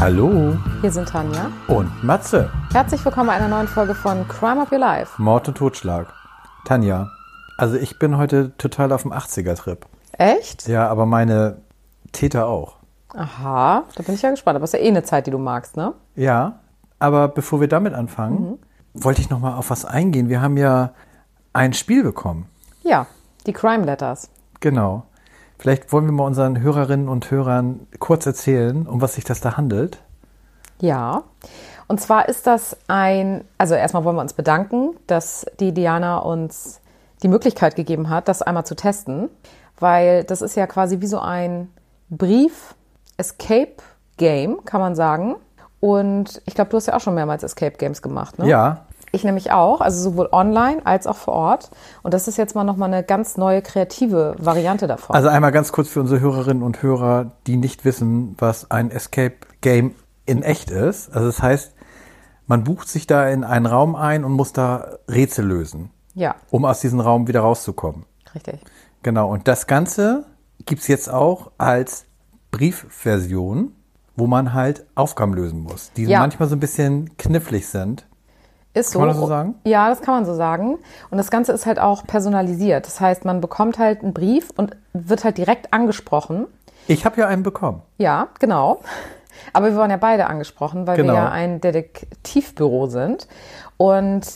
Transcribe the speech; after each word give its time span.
Hallo 0.00 0.56
Hier 0.80 0.90
sind 0.90 1.08
Tanja. 1.08 1.50
und 1.68 2.02
Matze. 2.02 2.50
Herzlich 2.72 3.04
willkommen 3.04 3.26
bei 3.26 3.34
einer 3.34 3.48
neuen 3.48 3.68
Folge 3.68 3.94
von 3.94 4.26
Crime 4.28 4.62
of 4.62 4.72
Your 4.72 4.78
Life. 4.78 5.20
Mord 5.20 5.48
und 5.48 5.58
Totschlag. 5.58 6.06
Tanja, 6.64 7.10
also 7.58 7.76
ich 7.76 7.98
bin 7.98 8.16
heute 8.16 8.56
total 8.56 8.92
auf 8.92 9.02
dem 9.02 9.12
80er-Trip. 9.12 9.84
Echt? 10.12 10.66
Ja, 10.68 10.88
aber 10.88 11.04
meine 11.06 11.58
Täter 12.12 12.46
auch. 12.46 12.76
Aha, 13.14 13.84
da 13.94 14.02
bin 14.02 14.14
ich 14.14 14.22
ja 14.22 14.30
gespannt. 14.30 14.56
Aber 14.56 14.64
es 14.64 14.72
ist 14.72 14.80
ja 14.80 14.84
eh 14.86 14.88
eine 14.88 15.02
Zeit, 15.02 15.26
die 15.26 15.30
du 15.30 15.38
magst, 15.38 15.76
ne? 15.76 15.92
Ja, 16.14 16.60
aber 16.98 17.28
bevor 17.28 17.60
wir 17.60 17.68
damit 17.68 17.92
anfangen, 17.92 18.58
wollte 18.94 19.20
ich 19.20 19.28
noch 19.30 19.40
mal 19.40 19.56
auf 19.56 19.70
was 19.70 19.84
eingehen. 19.84 20.28
Wir 20.28 20.40
haben 20.40 20.56
ja 20.56 20.92
ein 21.52 21.72
Spiel 21.74 22.02
bekommen. 22.02 22.46
Ja, 22.82 23.06
die 23.46 23.52
Crime 23.52 23.84
Letters. 23.84 24.30
Genau. 24.60 25.04
Vielleicht 25.60 25.92
wollen 25.92 26.06
wir 26.06 26.12
mal 26.12 26.24
unseren 26.24 26.62
Hörerinnen 26.62 27.10
und 27.10 27.30
Hörern 27.30 27.86
kurz 27.98 28.24
erzählen, 28.24 28.86
um 28.86 29.02
was 29.02 29.16
sich 29.16 29.24
das 29.24 29.42
da 29.42 29.58
handelt. 29.58 29.98
Ja. 30.80 31.24
Und 31.86 32.00
zwar 32.00 32.30
ist 32.30 32.46
das 32.46 32.78
ein, 32.88 33.44
also 33.58 33.74
erstmal 33.74 34.04
wollen 34.04 34.16
wir 34.16 34.22
uns 34.22 34.32
bedanken, 34.32 34.96
dass 35.06 35.44
die 35.60 35.74
Diana 35.74 36.16
uns 36.16 36.80
die 37.22 37.28
Möglichkeit 37.28 37.76
gegeben 37.76 38.08
hat, 38.08 38.28
das 38.28 38.40
einmal 38.40 38.64
zu 38.64 38.74
testen, 38.74 39.28
weil 39.78 40.24
das 40.24 40.40
ist 40.40 40.56
ja 40.56 40.66
quasi 40.66 41.02
wie 41.02 41.06
so 41.06 41.18
ein 41.18 41.68
Brief-Escape-Game, 42.08 44.64
kann 44.64 44.80
man 44.80 44.94
sagen. 44.94 45.36
Und 45.78 46.40
ich 46.46 46.54
glaube, 46.54 46.70
du 46.70 46.78
hast 46.78 46.86
ja 46.86 46.96
auch 46.96 47.00
schon 47.00 47.14
mehrmals 47.14 47.42
Escape 47.42 47.76
Games 47.76 48.00
gemacht, 48.00 48.38
ne? 48.38 48.48
Ja, 48.48 48.86
Ich 49.12 49.24
nämlich 49.24 49.50
auch, 49.50 49.80
also 49.80 50.00
sowohl 50.10 50.28
online 50.30 50.84
als 50.84 51.06
auch 51.06 51.16
vor 51.16 51.34
Ort. 51.34 51.70
Und 52.02 52.14
das 52.14 52.28
ist 52.28 52.36
jetzt 52.38 52.54
mal 52.54 52.64
nochmal 52.64 52.92
eine 52.92 53.02
ganz 53.02 53.36
neue 53.36 53.60
kreative 53.62 54.36
Variante 54.38 54.86
davon. 54.86 55.16
also 55.16 55.28
einmal 55.28 55.50
ganz 55.52 55.72
kurz 55.72 55.88
für 55.88 56.00
unsere 56.00 56.20
Hörerinnen 56.20 56.62
und 56.62 56.82
Hörer, 56.82 57.32
die 57.46 57.56
nicht 57.56 57.84
wissen, 57.84 58.36
was 58.38 58.70
ein 58.70 58.90
Escape 58.90 59.34
Game 59.60 59.94
in 60.26 60.42
echt 60.42 60.70
ist. 60.70 61.12
Also 61.12 61.26
das 61.26 61.42
heißt, 61.42 61.74
man 62.46 62.62
bucht 62.64 62.88
sich 62.88 63.06
da 63.06 63.28
in 63.28 63.42
einen 63.44 63.66
Raum 63.66 63.96
ein 63.96 64.24
und 64.24 64.32
muss 64.32 64.52
da 64.52 64.98
Rätsel 65.08 65.44
lösen, 65.46 65.90
ja, 66.14 66.34
um 66.50 66.64
aus 66.64 66.80
diesem 66.80 67.00
Raum 67.00 67.26
wieder 67.28 67.40
rauszukommen. 67.40 68.04
richtig. 68.34 68.60
Genau, 69.02 69.30
und 69.30 69.48
das 69.48 69.66
Ganze 69.66 70.24
gibt's 70.66 70.86
jetzt 70.86 71.10
auch 71.10 71.50
als 71.58 72.04
Briefversion, 72.50 73.72
wo 74.16 74.26
man 74.26 74.52
halt 74.52 74.84
Aufgaben 74.94 75.34
lösen 75.34 75.62
muss, 75.62 75.90
die 75.96 76.04
Ja. 76.04 76.20
manchmal 76.20 76.48
so 76.48 76.54
ein 76.56 76.60
bisschen 76.60 77.16
knifflig 77.16 77.66
sind. 77.68 78.06
Ist 78.72 78.90
so. 78.92 78.98
Kann 79.00 79.08
man 79.08 79.16
das 79.16 79.20
so 79.22 79.26
sagen? 79.26 79.54
Ja, 79.64 79.88
das 79.88 80.00
kann 80.00 80.14
man 80.14 80.24
so 80.24 80.34
sagen. 80.34 80.78
Und 81.10 81.18
das 81.18 81.30
Ganze 81.30 81.52
ist 81.52 81.66
halt 81.66 81.78
auch 81.80 82.06
personalisiert. 82.06 82.86
Das 82.86 83.00
heißt, 83.00 83.24
man 83.24 83.40
bekommt 83.40 83.78
halt 83.78 84.02
einen 84.02 84.12
Brief 84.14 84.50
und 84.56 84.76
wird 84.92 85.24
halt 85.24 85.38
direkt 85.38 85.72
angesprochen. 85.72 86.46
Ich 86.86 87.04
habe 87.04 87.20
ja 87.20 87.26
einen 87.26 87.42
bekommen. 87.42 87.82
Ja, 87.98 88.28
genau. 88.38 88.80
Aber 89.52 89.70
wir 89.70 89.76
waren 89.76 89.90
ja 89.90 89.96
beide 89.96 90.26
angesprochen, 90.26 90.86
weil 90.86 90.96
Genau. 90.96 91.12
wir 91.14 91.18
ja 91.18 91.30
ein 91.30 91.60
Detektivbüro 91.60 92.86
sind. 92.86 93.26
Und 93.76 94.26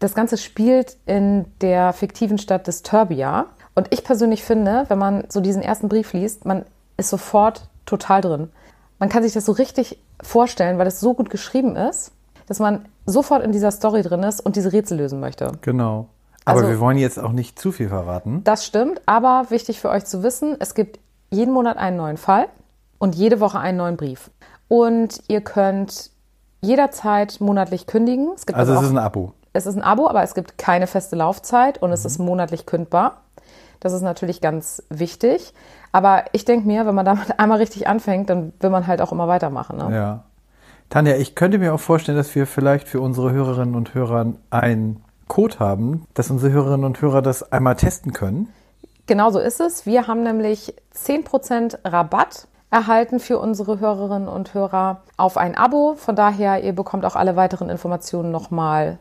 das 0.00 0.14
Ganze 0.14 0.38
spielt 0.38 0.96
in 1.06 1.44
der 1.60 1.92
fiktiven 1.92 2.38
Stadt 2.38 2.66
Disturbia. 2.66 3.46
Und 3.74 3.88
ich 3.92 4.04
persönlich 4.04 4.42
finde, 4.44 4.84
wenn 4.88 4.98
man 4.98 5.24
so 5.28 5.40
diesen 5.40 5.62
ersten 5.62 5.88
Brief 5.88 6.12
liest, 6.12 6.44
man 6.44 6.64
ist 6.96 7.10
sofort 7.10 7.68
total 7.86 8.20
drin. 8.20 8.50
Man 8.98 9.08
kann 9.08 9.22
sich 9.22 9.32
das 9.32 9.44
so 9.44 9.52
richtig 9.52 9.98
vorstellen, 10.22 10.78
weil 10.78 10.86
es 10.86 11.00
so 11.00 11.14
gut 11.14 11.30
geschrieben 11.30 11.76
ist, 11.76 12.12
dass 12.46 12.58
man 12.58 12.84
sofort 13.06 13.42
in 13.42 13.52
dieser 13.52 13.70
Story 13.70 14.02
drin 14.02 14.22
ist 14.22 14.40
und 14.40 14.56
diese 14.56 14.72
Rätsel 14.72 14.98
lösen 14.98 15.20
möchte. 15.20 15.52
Genau. 15.62 16.08
Aber 16.44 16.58
Also- 16.60 16.70
wir 16.70 16.80
wollen 16.80 16.98
jetzt 16.98 17.18
auch 17.18 17.32
nicht 17.32 17.58
zu 17.58 17.72
viel 17.72 17.88
verraten. 17.88 18.42
Das 18.44 18.64
stimmt, 18.66 19.00
aber 19.06 19.46
wichtig 19.48 19.80
für 19.80 19.88
euch 19.90 20.04
zu 20.04 20.22
wissen, 20.22 20.56
es 20.60 20.74
gibt 20.74 20.98
jeden 21.30 21.52
Monat 21.54 21.76
einen 21.78 21.96
neuen 21.96 22.16
Fall 22.18 22.46
und 22.98 23.14
jede 23.14 23.40
Woche 23.40 23.58
einen 23.58 23.78
neuen 23.78 23.96
Brief. 23.96 24.30
Und 24.68 25.20
ihr 25.28 25.40
könnt 25.40 26.10
jederzeit 26.60 27.40
monatlich 27.40 27.86
kündigen. 27.86 28.30
Es 28.34 28.46
gibt 28.46 28.58
Also 28.58 28.74
es 28.74 28.82
ist 28.82 28.90
ein 28.90 28.98
Abo. 28.98 29.32
es 29.52 29.66
ist 29.66 29.76
ein 29.76 29.82
Abo, 29.82 30.08
aber 30.08 30.22
es 30.22 30.34
gibt 30.34 30.58
keine 30.58 30.86
feste 30.86 31.16
Laufzeit 31.16 31.80
und 31.82 31.92
es 31.92 32.04
ist 32.04 32.18
monatlich 32.18 32.66
kündbar. 32.66 33.18
Das 33.80 33.92
ist 33.92 34.02
natürlich 34.02 34.40
ganz 34.40 34.82
wichtig. 34.88 35.52
Aber 35.92 36.24
ich 36.32 36.44
denke 36.44 36.66
mir, 36.66 36.86
wenn 36.86 36.94
man 36.94 37.04
damit 37.04 37.28
einmal 37.38 37.58
richtig 37.58 37.86
anfängt, 37.86 38.30
dann 38.30 38.52
will 38.60 38.70
man 38.70 38.86
halt 38.86 39.00
auch 39.02 39.12
immer 39.12 39.28
weitermachen. 39.28 39.76
Ne? 39.76 39.94
Ja. 39.94 40.24
Tanja, 40.88 41.16
ich 41.16 41.34
könnte 41.34 41.58
mir 41.58 41.74
auch 41.74 41.80
vorstellen, 41.80 42.16
dass 42.16 42.34
wir 42.34 42.46
vielleicht 42.46 42.88
für 42.88 43.00
unsere 43.00 43.32
Hörerinnen 43.32 43.74
und 43.74 43.94
Hörer 43.94 44.34
einen 44.50 45.02
Code 45.28 45.58
haben, 45.58 46.06
dass 46.14 46.30
unsere 46.30 46.52
Hörerinnen 46.52 46.84
und 46.84 47.00
Hörer 47.00 47.22
das 47.22 47.52
einmal 47.52 47.76
testen 47.76 48.12
können. 48.12 48.48
Genau 49.06 49.30
so 49.30 49.38
ist 49.38 49.60
es. 49.60 49.86
Wir 49.86 50.06
haben 50.06 50.22
nämlich 50.22 50.74
10% 50.94 51.78
Rabatt 51.84 52.46
erhalten 52.70 53.20
für 53.20 53.38
unsere 53.38 53.78
Hörerinnen 53.80 54.28
und 54.28 54.54
Hörer 54.54 55.02
auf 55.16 55.36
ein 55.36 55.56
Abo. 55.56 55.94
Von 55.96 56.16
daher, 56.16 56.64
ihr 56.64 56.72
bekommt 56.72 57.04
auch 57.04 57.14
alle 57.14 57.36
weiteren 57.36 57.68
Informationen 57.68 58.30
nochmal 58.30 58.98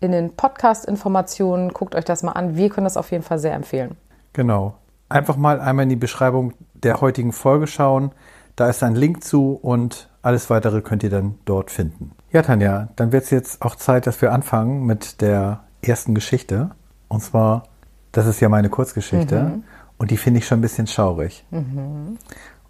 in 0.00 0.12
den 0.12 0.34
Podcast-Informationen. 0.36 1.72
Guckt 1.72 1.94
euch 1.94 2.04
das 2.04 2.22
mal 2.22 2.32
an. 2.32 2.56
Wir 2.56 2.68
können 2.68 2.84
das 2.84 2.96
auf 2.96 3.10
jeden 3.10 3.24
Fall 3.24 3.38
sehr 3.38 3.54
empfehlen. 3.54 3.96
Genau. 4.32 4.74
Einfach 5.08 5.36
mal 5.36 5.60
einmal 5.60 5.84
in 5.84 5.90
die 5.90 5.96
Beschreibung 5.96 6.52
der 6.74 7.00
heutigen 7.00 7.32
Folge 7.32 7.66
schauen. 7.66 8.12
Da 8.56 8.68
ist 8.68 8.82
ein 8.82 8.94
Link 8.94 9.24
zu 9.24 9.52
und 9.52 10.08
alles 10.22 10.48
weitere 10.48 10.80
könnt 10.80 11.02
ihr 11.02 11.10
dann 11.10 11.34
dort 11.44 11.70
finden. 11.70 12.12
Ja, 12.30 12.42
Tanja, 12.42 12.88
dann 12.96 13.12
wird 13.12 13.24
es 13.24 13.30
jetzt 13.30 13.62
auch 13.62 13.74
Zeit, 13.76 14.06
dass 14.06 14.22
wir 14.22 14.32
anfangen 14.32 14.86
mit 14.86 15.20
der 15.20 15.64
ersten 15.82 16.14
Geschichte. 16.14 16.70
Und 17.08 17.20
zwar, 17.20 17.64
das 18.12 18.26
ist 18.26 18.40
ja 18.40 18.48
meine 18.48 18.70
Kurzgeschichte 18.70 19.60
und 19.98 20.10
die 20.10 20.16
finde 20.16 20.38
ich 20.38 20.46
schon 20.46 20.58
ein 20.58 20.62
bisschen 20.62 20.86
schaurig. 20.86 21.44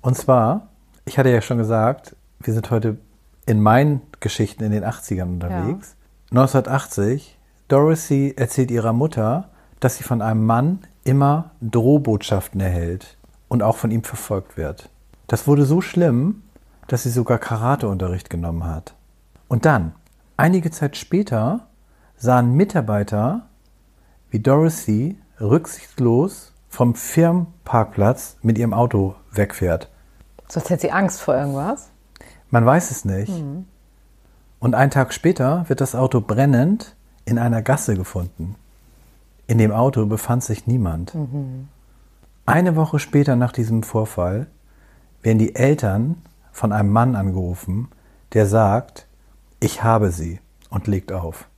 Und 0.01 0.17
zwar, 0.17 0.69
ich 1.05 1.19
hatte 1.19 1.31
ja 1.31 1.41
schon 1.41 1.59
gesagt, 1.59 2.17
wir 2.41 2.55
sind 2.55 2.71
heute 2.71 2.99
in 3.47 3.61
meinen 3.61 4.03
Geschichten 4.21 4.65
in 4.65 4.73
den 4.73 4.85
80ern 4.85 5.35
unterwegs. 5.35 5.97
1980, 6.31 7.39
Dorothy 7.69 8.35
erzählt 8.37 8.71
ihrer 8.71 8.93
Mutter, 8.93 9.51
dass 9.81 9.97
sie 9.97 10.05
von 10.05 10.23
einem 10.23 10.45
Mann 10.47 10.81
immer 11.05 11.51
Drohbotschaften 11.61 12.61
erhält 12.61 13.19
und 13.49 13.63
auch 13.63 13.77
von 13.77 13.91
ihm 13.91 14.03
verfolgt 14.03 14.57
wird. 14.57 14.89
Das 15.27 15.47
wurde 15.47 15.65
so 15.65 15.81
schlimm, 15.81 16.43
dass 16.89 17.05
sie 17.05 17.11
sogar 17.11 17.39
Karateunterricht 17.39 18.29
genommen 18.29 18.65
hat. 18.65 18.95
Und 19.49 19.65
dann, 19.65 19.95
einige 20.37 20.71
Zeit 20.71 20.97
später, 20.97 21.67
sahen 22.17 22.55
Mitarbeiter, 22.55 23.47
wie 24.31 24.41
Dorothy 24.41 25.19
rücksichtslos 25.41 26.53
vom 26.69 26.95
Firmenparkplatz 26.95 28.37
mit 28.43 28.59
ihrem 28.59 28.75
Auto 28.75 29.15
wegfährt. 29.31 29.89
So 30.49 30.61
als 30.61 30.71
hätte 30.71 30.83
sie 30.83 30.93
Angst 30.93 31.21
vor 31.21 31.35
irgendwas. 31.35 31.91
Man 32.51 32.67
weiß 32.67 32.91
es 32.91 33.05
nicht. 33.05 33.33
Und 34.59 34.75
einen 34.75 34.91
Tag 34.91 35.13
später 35.13 35.69
wird 35.69 35.81
das 35.81 35.95
Auto 35.95 36.21
brennend 36.21 36.97
in 37.25 37.39
einer 37.39 37.63
Gasse 37.63 37.95
gefunden. 37.95 38.57
In 39.47 39.59
dem 39.59 39.73
Auto 39.73 40.07
befand 40.07 40.43
sich 40.43 40.67
niemand. 40.67 41.17
Eine 42.47 42.77
Woche 42.77 42.99
später 42.99 43.37
nach 43.37 43.53
diesem 43.53 43.83
Vorfall 43.83 44.47
werden 45.25 45.39
die 45.39 45.57
Eltern 45.57 46.23
von 46.53 46.71
einem 46.73 46.91
Mann 46.91 47.17
angerufen, 47.17 47.89
der 48.35 48.47
sagt, 48.47 49.09
ich 49.59 49.83
habe 49.83 50.13
sie 50.13 50.39
und 50.71 50.87
legt 50.87 51.11
auf. 51.11 51.49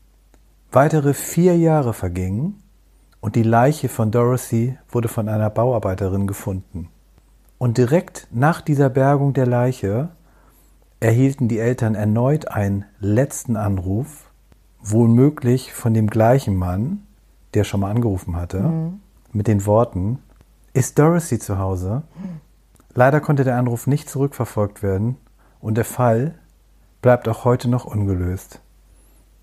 Weitere 0.72 1.12
vier 1.12 1.58
Jahre 1.58 1.92
vergingen 1.92 2.62
und 3.20 3.34
die 3.34 3.42
Leiche 3.42 3.88
von 3.88 4.10
Dorothy 4.10 4.78
wurde 4.88 5.08
von 5.08 5.28
einer 5.28 5.50
Bauarbeiterin 5.50 6.26
gefunden. 6.26 6.88
Und 7.58 7.78
direkt 7.78 8.28
nach 8.30 8.60
dieser 8.60 8.88
Bergung 8.88 9.32
der 9.32 9.46
Leiche 9.46 10.10
erhielten 11.00 11.48
die 11.48 11.58
Eltern 11.58 11.94
erneut 11.94 12.48
einen 12.48 12.84
letzten 13.00 13.56
Anruf, 13.56 14.30
wohlmöglich 14.80 15.72
von 15.72 15.92
dem 15.92 16.08
gleichen 16.08 16.56
Mann, 16.56 17.06
der 17.54 17.64
schon 17.64 17.80
mal 17.80 17.90
angerufen 17.90 18.36
hatte, 18.36 18.92
mit 19.32 19.48
den 19.48 19.66
Worten, 19.66 20.20
ist 20.72 20.98
Dorothy 20.98 21.38
zu 21.38 21.58
Hause? 21.58 22.02
Leider 22.96 23.20
konnte 23.20 23.44
der 23.44 23.58
Anruf 23.58 23.86
nicht 23.86 24.08
zurückverfolgt 24.08 24.82
werden 24.82 25.18
und 25.60 25.76
der 25.76 25.84
Fall 25.84 26.34
bleibt 27.02 27.28
auch 27.28 27.44
heute 27.44 27.68
noch 27.68 27.84
ungelöst. 27.84 28.60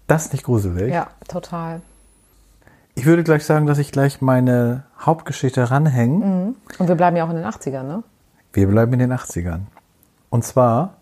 Das 0.07 0.25
ist 0.25 0.33
nicht 0.33 0.43
gruselig. 0.43 0.91
Ja, 0.91 1.09
total. 1.27 1.81
Ich 2.95 3.05
würde 3.05 3.23
gleich 3.23 3.45
sagen, 3.45 3.67
dass 3.67 3.77
ich 3.77 3.91
gleich 3.91 4.21
meine 4.21 4.85
Hauptgeschichte 4.99 5.69
ranhänge. 5.69 6.55
Und 6.79 6.87
wir 6.87 6.95
bleiben 6.95 7.15
ja 7.15 7.25
auch 7.25 7.29
in 7.29 7.35
den 7.35 7.45
80ern, 7.45 7.83
ne? 7.83 8.03
Wir 8.53 8.67
bleiben 8.67 8.91
in 8.93 8.99
den 8.99 9.13
80ern. 9.13 9.61
Und 10.31 10.43
zwar 10.43 10.95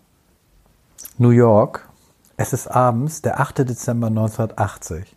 New 1.16 1.30
York. 1.30 1.88
Es 2.36 2.52
ist 2.52 2.66
abends, 2.66 3.22
der 3.22 3.40
8. 3.40 3.60
Dezember 3.60 4.08
1980. 4.08 5.16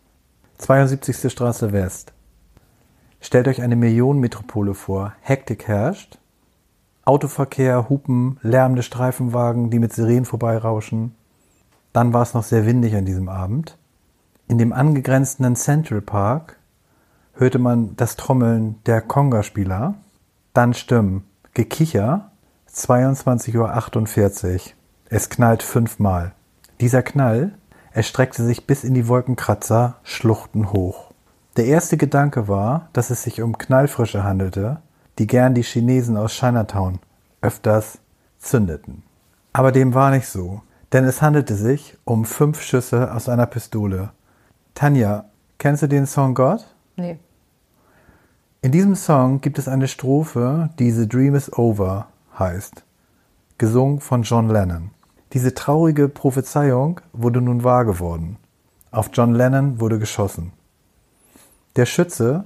72. 0.58 1.30
Straße 1.34 1.74
West. 1.74 2.14
Stellt 3.20 3.50
euch 3.50 3.62
eine 3.62 3.76
Millionenmetropole 3.76 4.74
vor. 4.74 5.12
Hektik 5.20 5.68
herrscht. 5.68 6.18
Autoverkehr, 7.06 7.88
Hupen, 7.88 8.40
lärmende 8.42 8.81
Streifenwagen, 8.84 9.69
die 9.69 9.80
mit 9.80 9.94
Sirenen 9.94 10.25
vorbeirauschen. 10.25 11.16
Dann 11.94 12.13
war 12.13 12.24
es 12.24 12.34
noch 12.34 12.44
sehr 12.44 12.66
windig 12.66 12.96
an 12.96 13.06
diesem 13.06 13.30
Abend. 13.30 13.78
In 14.48 14.57
dem 14.57 14.74
angegrenzenden 14.74 15.56
Central 15.56 16.02
Park 16.02 16.57
hörte 17.34 17.60
man 17.60 17.96
das 17.96 18.16
Trommeln 18.16 18.84
der 18.86 19.02
Conga-Spieler. 19.02 19.96
Dann 20.54 20.74
Stimmen, 20.74 21.25
Gekicher, 21.54 22.31
22.48 22.74 23.56
Uhr 23.56 24.74
Es 25.10 25.30
knallt 25.30 25.63
fünfmal. 25.63 26.34
Dieser 26.81 27.04
Knall 27.04 27.54
erstreckte 27.92 28.44
sich 28.44 28.68
bis 28.68 28.84
in 28.84 28.94
die 28.94 29.08
Wolkenkratzer 29.08 29.96
Schluchten 30.04 30.74
hoch. 30.74 31.12
Der 31.56 31.66
erste 31.66 31.96
Gedanke 31.96 32.50
war, 32.50 32.90
dass 32.92 33.12
es 33.12 33.24
sich 33.24 33.42
um 33.42 33.58
Knallfrische 33.58 34.24
handelte, 34.24 34.81
die 35.19 35.27
gern 35.27 35.53
die 35.53 35.63
Chinesen 35.63 36.17
aus 36.17 36.33
Chinatown 36.33 37.00
öfters 37.41 38.00
zündeten. 38.39 39.03
Aber 39.53 39.71
dem 39.71 39.94
war 39.94 40.12
nicht 40.12 40.27
so, 40.27 40.62
denn 40.91 41.06
es 41.06 41.21
handelte 41.21 41.56
sich 41.56 41.97
um 42.06 42.25
fünf 42.25 42.62
Schüsse 42.62 43.13
aus 43.13 43.29
einer 43.29 43.45
Pistole. 43.45 44.12
Tanja, 44.73 45.25
kennst 45.57 45.83
du 45.83 45.88
den 45.88 46.06
Song 46.06 46.33
God? 46.33 46.65
Nee. 46.95 47.19
In 48.62 48.71
diesem 48.71 48.95
Song 48.95 49.41
gibt 49.41 49.59
es 49.59 49.67
eine 49.67 49.88
Strophe, 49.88 50.69
die 50.79 50.91
The 50.91 51.07
Dream 51.07 51.35
is 51.35 51.51
Over 51.57 52.07
heißt, 52.38 52.83
gesungen 53.57 54.00
von 54.00 54.23
John 54.23 54.50
Lennon. 54.50 54.91
Diese 55.33 55.53
traurige 55.53 56.09
Prophezeiung 56.09 57.01
wurde 57.13 57.41
nun 57.41 57.63
wahr 57.63 57.85
geworden. 57.85 58.38
Auf 58.91 59.09
John 59.13 59.33
Lennon 59.33 59.79
wurde 59.79 60.00
geschossen. 60.00 60.53
Der 61.75 61.85
Schütze, 61.85 62.45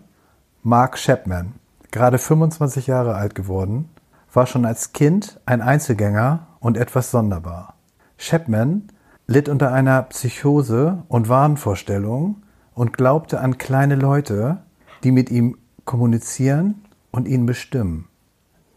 Mark 0.63 0.95
Chapman, 0.95 1.54
gerade 1.92 2.18
25 2.18 2.88
Jahre 2.88 3.16
alt 3.16 3.36
geworden, 3.36 3.90
war 4.34 4.46
schon 4.46 4.66
als 4.66 4.94
Kind 4.94 5.40
ein 5.46 5.62
Einzelgänger 5.62 6.48
und 6.60 6.78
etwas 6.78 7.12
sonderbar. 7.12 7.76
Chapman 8.18 8.90
litt 9.28 9.50
unter 9.50 9.72
einer 9.72 10.04
Psychose 10.04 11.04
und 11.08 11.30
Wahnvorstellung 11.30 12.44
und 12.74 12.94
glaubte 12.94 13.40
an 13.40 13.58
kleine 13.58 13.96
Leute, 13.96 14.58
die 15.04 15.12
mit 15.12 15.30
ihm 15.30 15.58
kommunizieren 15.86 16.84
und 17.12 17.28
ihn 17.28 17.46
bestimmen. 17.46 18.08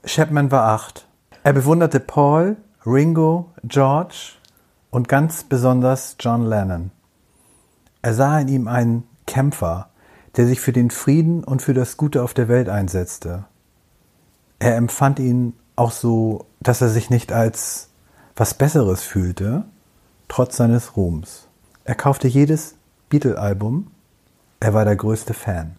Chapman 0.04 0.50
war 0.50 0.64
acht. 0.64 1.06
Er 1.44 1.52
bewunderte 1.52 2.00
Paul, 2.00 2.56
Ringo, 2.86 3.52
George 3.64 4.32
und 4.90 5.08
ganz 5.08 5.44
besonders 5.44 6.16
John 6.18 6.46
Lennon. 6.46 6.90
Er 8.02 8.14
sah 8.14 8.40
in 8.40 8.48
ihm 8.48 8.68
einen 8.68 9.04
Kämpfer, 9.26 9.88
der 10.36 10.46
sich 10.46 10.60
für 10.60 10.72
den 10.72 10.90
Frieden 10.90 11.44
und 11.44 11.62
für 11.62 11.74
das 11.74 11.96
Gute 11.96 12.22
auf 12.22 12.34
der 12.34 12.48
Welt 12.48 12.68
einsetzte. 12.68 13.44
Er 14.58 14.76
empfand 14.76 15.18
ihn 15.18 15.54
auch 15.76 15.90
so, 15.90 16.46
dass 16.60 16.80
er 16.80 16.88
sich 16.88 17.10
nicht 17.10 17.32
als 17.32 17.90
was 18.36 18.54
Besseres 18.54 19.02
fühlte, 19.02 19.64
trotz 20.28 20.56
seines 20.56 20.96
Ruhms. 20.96 21.48
Er 21.84 21.94
kaufte 21.94 22.28
jedes 22.28 22.76
Beatle-Album. 23.08 23.88
Er 24.60 24.72
war 24.72 24.84
der 24.84 24.96
größte 24.96 25.34
Fan. 25.34 25.76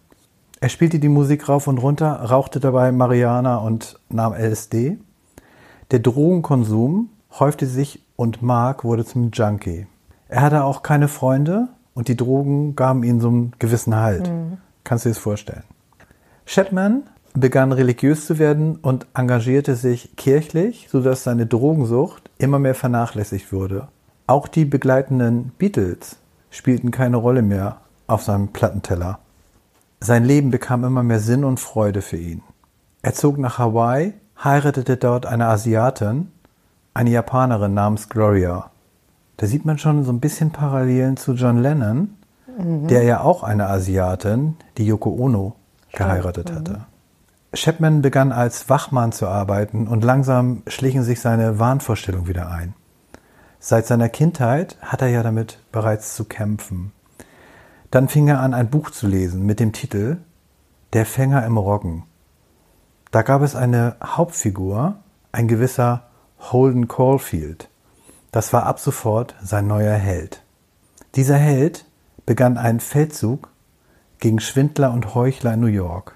Er 0.59 0.69
spielte 0.69 0.99
die 0.99 1.09
Musik 1.09 1.49
rauf 1.49 1.67
und 1.67 1.77
runter, 1.77 2.11
rauchte 2.11 2.59
dabei 2.59 2.91
Mariana 2.91 3.57
und 3.57 3.99
nahm 4.09 4.33
LSD. 4.33 4.97
Der 5.91 5.99
Drogenkonsum 5.99 7.09
häufte 7.39 7.65
sich 7.65 8.03
und 8.15 8.41
Mark 8.41 8.83
wurde 8.83 9.05
zum 9.05 9.31
Junkie. 9.31 9.87
Er 10.27 10.41
hatte 10.41 10.63
auch 10.63 10.83
keine 10.83 11.07
Freunde 11.07 11.69
und 11.93 12.07
die 12.07 12.17
Drogen 12.17 12.75
gaben 12.75 13.03
ihm 13.03 13.19
so 13.19 13.27
einen 13.27 13.53
gewissen 13.59 13.95
Halt. 13.95 14.29
Mhm. 14.29 14.57
Kannst 14.83 15.05
du 15.05 15.09
dir 15.09 15.13
das 15.15 15.21
vorstellen? 15.21 15.63
Chapman 16.45 17.03
begann 17.33 17.71
religiös 17.71 18.25
zu 18.25 18.37
werden 18.37 18.75
und 18.77 19.07
engagierte 19.13 19.75
sich 19.75 20.15
kirchlich, 20.15 20.87
sodass 20.89 21.23
seine 21.23 21.45
Drogensucht 21.45 22.29
immer 22.37 22.59
mehr 22.59 22.75
vernachlässigt 22.75 23.51
wurde. 23.51 23.87
Auch 24.27 24.47
die 24.47 24.65
begleitenden 24.65 25.51
Beatles 25.57 26.17
spielten 26.51 26.91
keine 26.91 27.17
Rolle 27.17 27.41
mehr 27.41 27.77
auf 28.07 28.23
seinem 28.23 28.49
Plattenteller. 28.49 29.19
Sein 29.99 30.25
Leben 30.25 30.51
bekam 30.51 30.83
immer 30.83 31.03
mehr 31.03 31.19
Sinn 31.19 31.43
und 31.43 31.59
Freude 31.59 32.01
für 32.01 32.17
ihn. 32.17 32.43
Er 33.01 33.13
zog 33.13 33.37
nach 33.37 33.57
Hawaii, 33.57 34.13
heiratete 34.43 34.97
dort 34.97 35.25
eine 35.25 35.47
Asiatin, 35.47 36.31
eine 36.93 37.09
Japanerin 37.09 37.73
namens 37.73 38.09
Gloria. 38.09 38.69
Da 39.37 39.47
sieht 39.47 39.65
man 39.65 39.77
schon 39.77 40.03
so 40.03 40.11
ein 40.11 40.19
bisschen 40.19 40.51
Parallelen 40.51 41.17
zu 41.17 41.33
John 41.33 41.57
Lennon, 41.57 42.15
mhm. 42.57 42.87
der 42.87 43.03
ja 43.03 43.21
auch 43.21 43.43
eine 43.43 43.67
Asiatin, 43.67 44.55
die 44.77 44.85
Yoko 44.85 45.09
Ono, 45.09 45.55
geheiratet 45.91 46.51
mhm. 46.51 46.55
hatte. 46.55 46.85
Chapman 47.55 48.01
begann 48.01 48.31
als 48.31 48.69
Wachmann 48.69 49.11
zu 49.11 49.27
arbeiten 49.27 49.87
und 49.87 50.03
langsam 50.03 50.63
schlichen 50.67 51.03
sich 51.03 51.21
seine 51.21 51.59
Wahnvorstellungen 51.59 52.27
wieder 52.27 52.49
ein. 52.49 52.73
Seit 53.59 53.85
seiner 53.85 54.09
Kindheit 54.09 54.77
hat 54.81 55.01
er 55.01 55.07
ja 55.07 55.23
damit 55.23 55.59
bereits 55.71 56.15
zu 56.15 56.25
kämpfen. 56.25 56.91
Dann 57.91 58.09
fing 58.09 58.27
er 58.27 58.39
an, 58.39 58.53
ein 58.53 58.69
Buch 58.69 58.89
zu 58.89 59.07
lesen 59.07 59.45
mit 59.45 59.59
dem 59.59 59.71
Titel 59.71 60.17
Der 60.93 61.05
Fänger 61.05 61.45
im 61.45 61.57
Roggen. 61.57 62.03
Da 63.11 63.21
gab 63.21 63.43
es 63.43 63.55
eine 63.55 63.95
Hauptfigur, 64.03 64.95
ein 65.31 65.47
gewisser 65.47 66.07
Holden 66.39 66.87
Caulfield. 66.87 67.69
Das 68.33 68.51
war 68.51 68.65
ab 68.65 68.79
sofort 68.79 69.35
sein 69.43 69.67
neuer 69.67 69.93
Held. 69.93 70.41
Dieser 71.13 71.37
Held 71.37 71.85
begann 72.25 72.57
einen 72.57 72.79
Feldzug 72.79 73.49
gegen 74.17 74.39
Schwindler 74.39 74.91
und 74.91 75.13
Heuchler 75.13 75.53
in 75.53 75.59
New 75.59 75.67
York. 75.67 76.15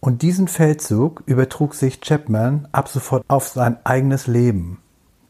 Und 0.00 0.22
diesen 0.22 0.48
Feldzug 0.48 1.22
übertrug 1.26 1.76
sich 1.76 2.00
Chapman 2.00 2.66
ab 2.72 2.88
sofort 2.88 3.24
auf 3.28 3.46
sein 3.46 3.78
eigenes 3.84 4.26
Leben. 4.26 4.80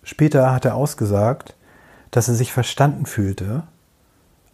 Später 0.03 0.51
hat 0.51 0.65
er 0.65 0.77
ausgesagt, 0.77 1.57
dass 2.11 2.29
er 2.29 2.35
sich 2.35 2.55
verstanden 2.55 3.05
fühlte, 3.05 3.65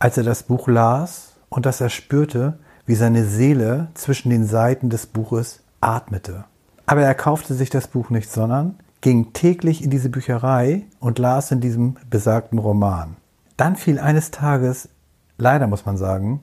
als 0.00 0.18
er 0.18 0.24
das 0.24 0.42
Buch 0.42 0.66
las 0.66 1.34
und 1.50 1.66
dass 1.66 1.80
er 1.80 1.88
spürte, 1.88 2.58
wie 2.84 2.96
seine 2.96 3.24
Seele 3.24 3.90
zwischen 3.94 4.30
den 4.30 4.44
Seiten 4.44 4.90
des 4.90 5.06
Buches 5.06 5.60
atmete. 5.80 6.46
Aber 6.86 7.02
er 7.02 7.14
kaufte 7.14 7.54
sich 7.54 7.70
das 7.70 7.86
Buch 7.86 8.10
nicht, 8.10 8.32
sondern 8.32 8.80
ging 9.00 9.32
täglich 9.32 9.82
in 9.82 9.90
diese 9.90 10.10
Bücherei 10.10 10.86
und 10.98 11.18
las 11.18 11.50
in 11.50 11.60
diesem 11.60 11.96
besagten 12.08 12.58
Roman. 12.58 13.16
Dann 13.56 13.76
fiel 13.76 13.98
eines 13.98 14.30
Tages, 14.30 14.88
leider 15.38 15.66
muss 15.66 15.86
man 15.86 15.96
sagen, 15.96 16.40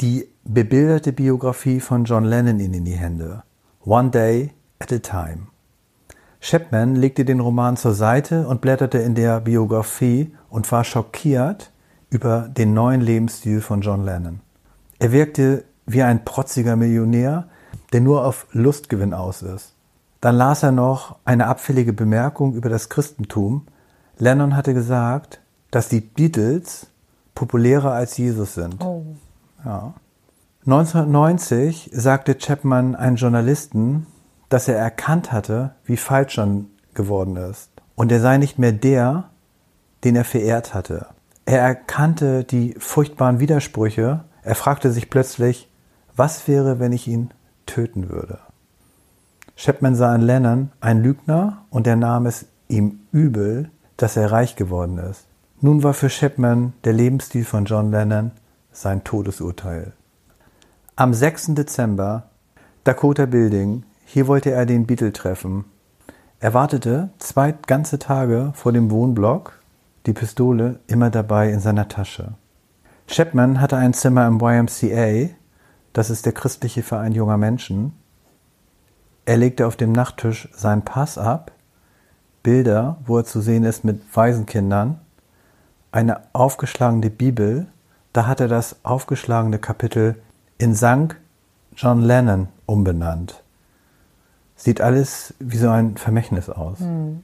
die 0.00 0.28
bebilderte 0.44 1.12
Biografie 1.12 1.80
von 1.80 2.04
John 2.04 2.24
Lennon 2.24 2.60
in 2.60 2.84
die 2.84 2.92
Hände. 2.92 3.42
One 3.84 4.10
Day 4.10 4.50
at 4.78 4.92
a 4.92 4.98
Time. 4.98 5.48
Chapman 6.40 6.96
legte 6.96 7.24
den 7.24 7.40
Roman 7.40 7.76
zur 7.76 7.92
Seite 7.92 8.48
und 8.48 8.62
blätterte 8.62 8.98
in 8.98 9.14
der 9.14 9.40
Biografie 9.40 10.34
und 10.48 10.70
war 10.72 10.84
schockiert 10.84 11.70
über 12.08 12.48
den 12.48 12.72
neuen 12.72 13.02
Lebensstil 13.02 13.60
von 13.60 13.82
John 13.82 14.04
Lennon. 14.04 14.40
Er 14.98 15.12
wirkte 15.12 15.64
wie 15.86 16.02
ein 16.02 16.24
protziger 16.24 16.76
Millionär, 16.76 17.48
der 17.92 18.00
nur 18.00 18.24
auf 18.24 18.46
Lustgewinn 18.52 19.12
aus 19.12 19.42
ist. 19.42 19.74
Dann 20.20 20.36
las 20.36 20.62
er 20.62 20.72
noch 20.72 21.16
eine 21.24 21.46
abfällige 21.46 21.92
Bemerkung 21.92 22.54
über 22.54 22.68
das 22.68 22.88
Christentum. 22.88 23.66
Lennon 24.18 24.54
hatte 24.56 24.74
gesagt, 24.74 25.40
dass 25.70 25.88
die 25.88 26.00
Beatles 26.00 26.88
populärer 27.34 27.92
als 27.92 28.16
Jesus 28.18 28.54
sind. 28.54 28.84
Oh. 28.84 29.04
Ja. 29.64 29.94
1990 30.66 31.90
sagte 31.92 32.36
Chapman 32.36 32.94
einem 32.94 33.16
Journalisten, 33.16 34.06
dass 34.50 34.68
er 34.68 34.76
erkannt 34.76 35.32
hatte, 35.32 35.74
wie 35.84 35.96
falsch 35.96 36.36
John 36.36 36.66
geworden 36.92 37.36
ist. 37.36 37.70
Und 37.94 38.12
er 38.12 38.20
sei 38.20 38.36
nicht 38.36 38.58
mehr 38.58 38.72
der, 38.72 39.30
den 40.04 40.16
er 40.16 40.24
verehrt 40.24 40.74
hatte. 40.74 41.06
Er 41.46 41.60
erkannte 41.60 42.44
die 42.44 42.74
furchtbaren 42.78 43.40
Widersprüche. 43.40 44.24
Er 44.42 44.54
fragte 44.54 44.92
sich 44.92 45.08
plötzlich, 45.08 45.70
was 46.14 46.46
wäre, 46.46 46.78
wenn 46.78 46.92
ich 46.92 47.08
ihn 47.08 47.30
töten 47.64 48.10
würde? 48.10 48.38
Chapman 49.62 49.94
sah 49.94 50.14
in 50.14 50.22
Lennon 50.22 50.70
einen 50.80 51.02
Lügner 51.02 51.66
und 51.68 51.86
er 51.86 51.96
nahm 51.96 52.24
es 52.24 52.46
ihm 52.68 53.00
übel, 53.12 53.70
dass 53.98 54.16
er 54.16 54.32
reich 54.32 54.56
geworden 54.56 54.96
ist. 54.96 55.26
Nun 55.60 55.82
war 55.82 55.92
für 55.92 56.08
Chapman 56.08 56.72
der 56.84 56.94
Lebensstil 56.94 57.44
von 57.44 57.66
John 57.66 57.90
Lennon 57.90 58.30
sein 58.72 59.04
Todesurteil. 59.04 59.92
Am 60.96 61.12
6. 61.12 61.48
Dezember, 61.48 62.30
Dakota 62.84 63.26
Building, 63.26 63.82
hier 64.06 64.28
wollte 64.28 64.50
er 64.50 64.64
den 64.64 64.86
Beatle 64.86 65.12
treffen. 65.12 65.66
Er 66.38 66.54
wartete 66.54 67.10
zwei 67.18 67.52
ganze 67.52 67.98
Tage 67.98 68.52
vor 68.54 68.72
dem 68.72 68.90
Wohnblock, 68.90 69.60
die 70.06 70.14
Pistole 70.14 70.78
immer 70.86 71.10
dabei 71.10 71.50
in 71.50 71.60
seiner 71.60 71.86
Tasche. 71.86 72.32
Chapman 73.06 73.60
hatte 73.60 73.76
ein 73.76 73.92
Zimmer 73.92 74.26
im 74.26 74.40
YMCA, 74.40 75.34
das 75.92 76.08
ist 76.08 76.24
der 76.24 76.32
christliche 76.32 76.82
Verein 76.82 77.12
junger 77.12 77.36
Menschen. 77.36 77.99
Er 79.30 79.36
legte 79.36 79.68
auf 79.68 79.76
dem 79.76 79.92
Nachttisch 79.92 80.48
seinen 80.52 80.82
Pass 80.82 81.16
ab, 81.16 81.52
Bilder, 82.42 82.96
wo 83.06 83.18
er 83.18 83.24
zu 83.24 83.40
sehen 83.40 83.62
ist 83.62 83.84
mit 83.84 84.02
Waisenkindern, 84.16 84.98
eine 85.92 86.22
aufgeschlagene 86.32 87.10
Bibel 87.10 87.68
da 88.12 88.26
hat 88.26 88.40
er 88.40 88.48
das 88.48 88.76
aufgeschlagene 88.82 89.58
Kapitel 89.58 90.20
in 90.58 90.74
Sank 90.74 91.16
John 91.76 92.02
Lennon 92.02 92.48
umbenannt. 92.66 93.42
Sieht 94.56 94.80
alles 94.80 95.34
wie 95.38 95.56
so 95.58 95.70
ein 95.70 95.96
Vermächtnis 95.96 96.50
aus. 96.50 96.80
Mhm. 96.80 97.22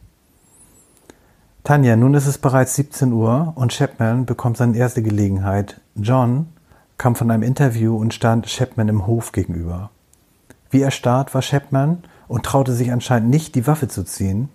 Tanja, 1.64 1.96
nun 1.96 2.14
ist 2.14 2.28
es 2.28 2.38
bereits 2.38 2.76
17 2.76 3.12
Uhr 3.12 3.52
und 3.56 3.72
Chapman 3.72 4.26
bekommt 4.26 4.56
seine 4.56 4.76
erste 4.76 5.02
Gelegenheit. 5.02 5.80
John 5.96 6.46
kam 6.98 7.16
von 7.16 7.32
einem 7.32 7.42
Interview 7.42 7.96
und 7.96 8.14
stand 8.14 8.46
Chapman 8.46 8.86
im 8.86 9.08
Hof 9.08 9.32
gegenüber. 9.32 9.90
Wie 10.70 10.82
erstarrt 10.82 11.34
war 11.34 11.42
Chapman 11.42 12.02
und 12.28 12.44
traute 12.44 12.72
sich 12.72 12.92
anscheinend 12.92 13.30
nicht, 13.30 13.54
die 13.54 13.66
Waffe 13.66 13.88
zu 13.88 14.04
ziehen, 14.04 14.48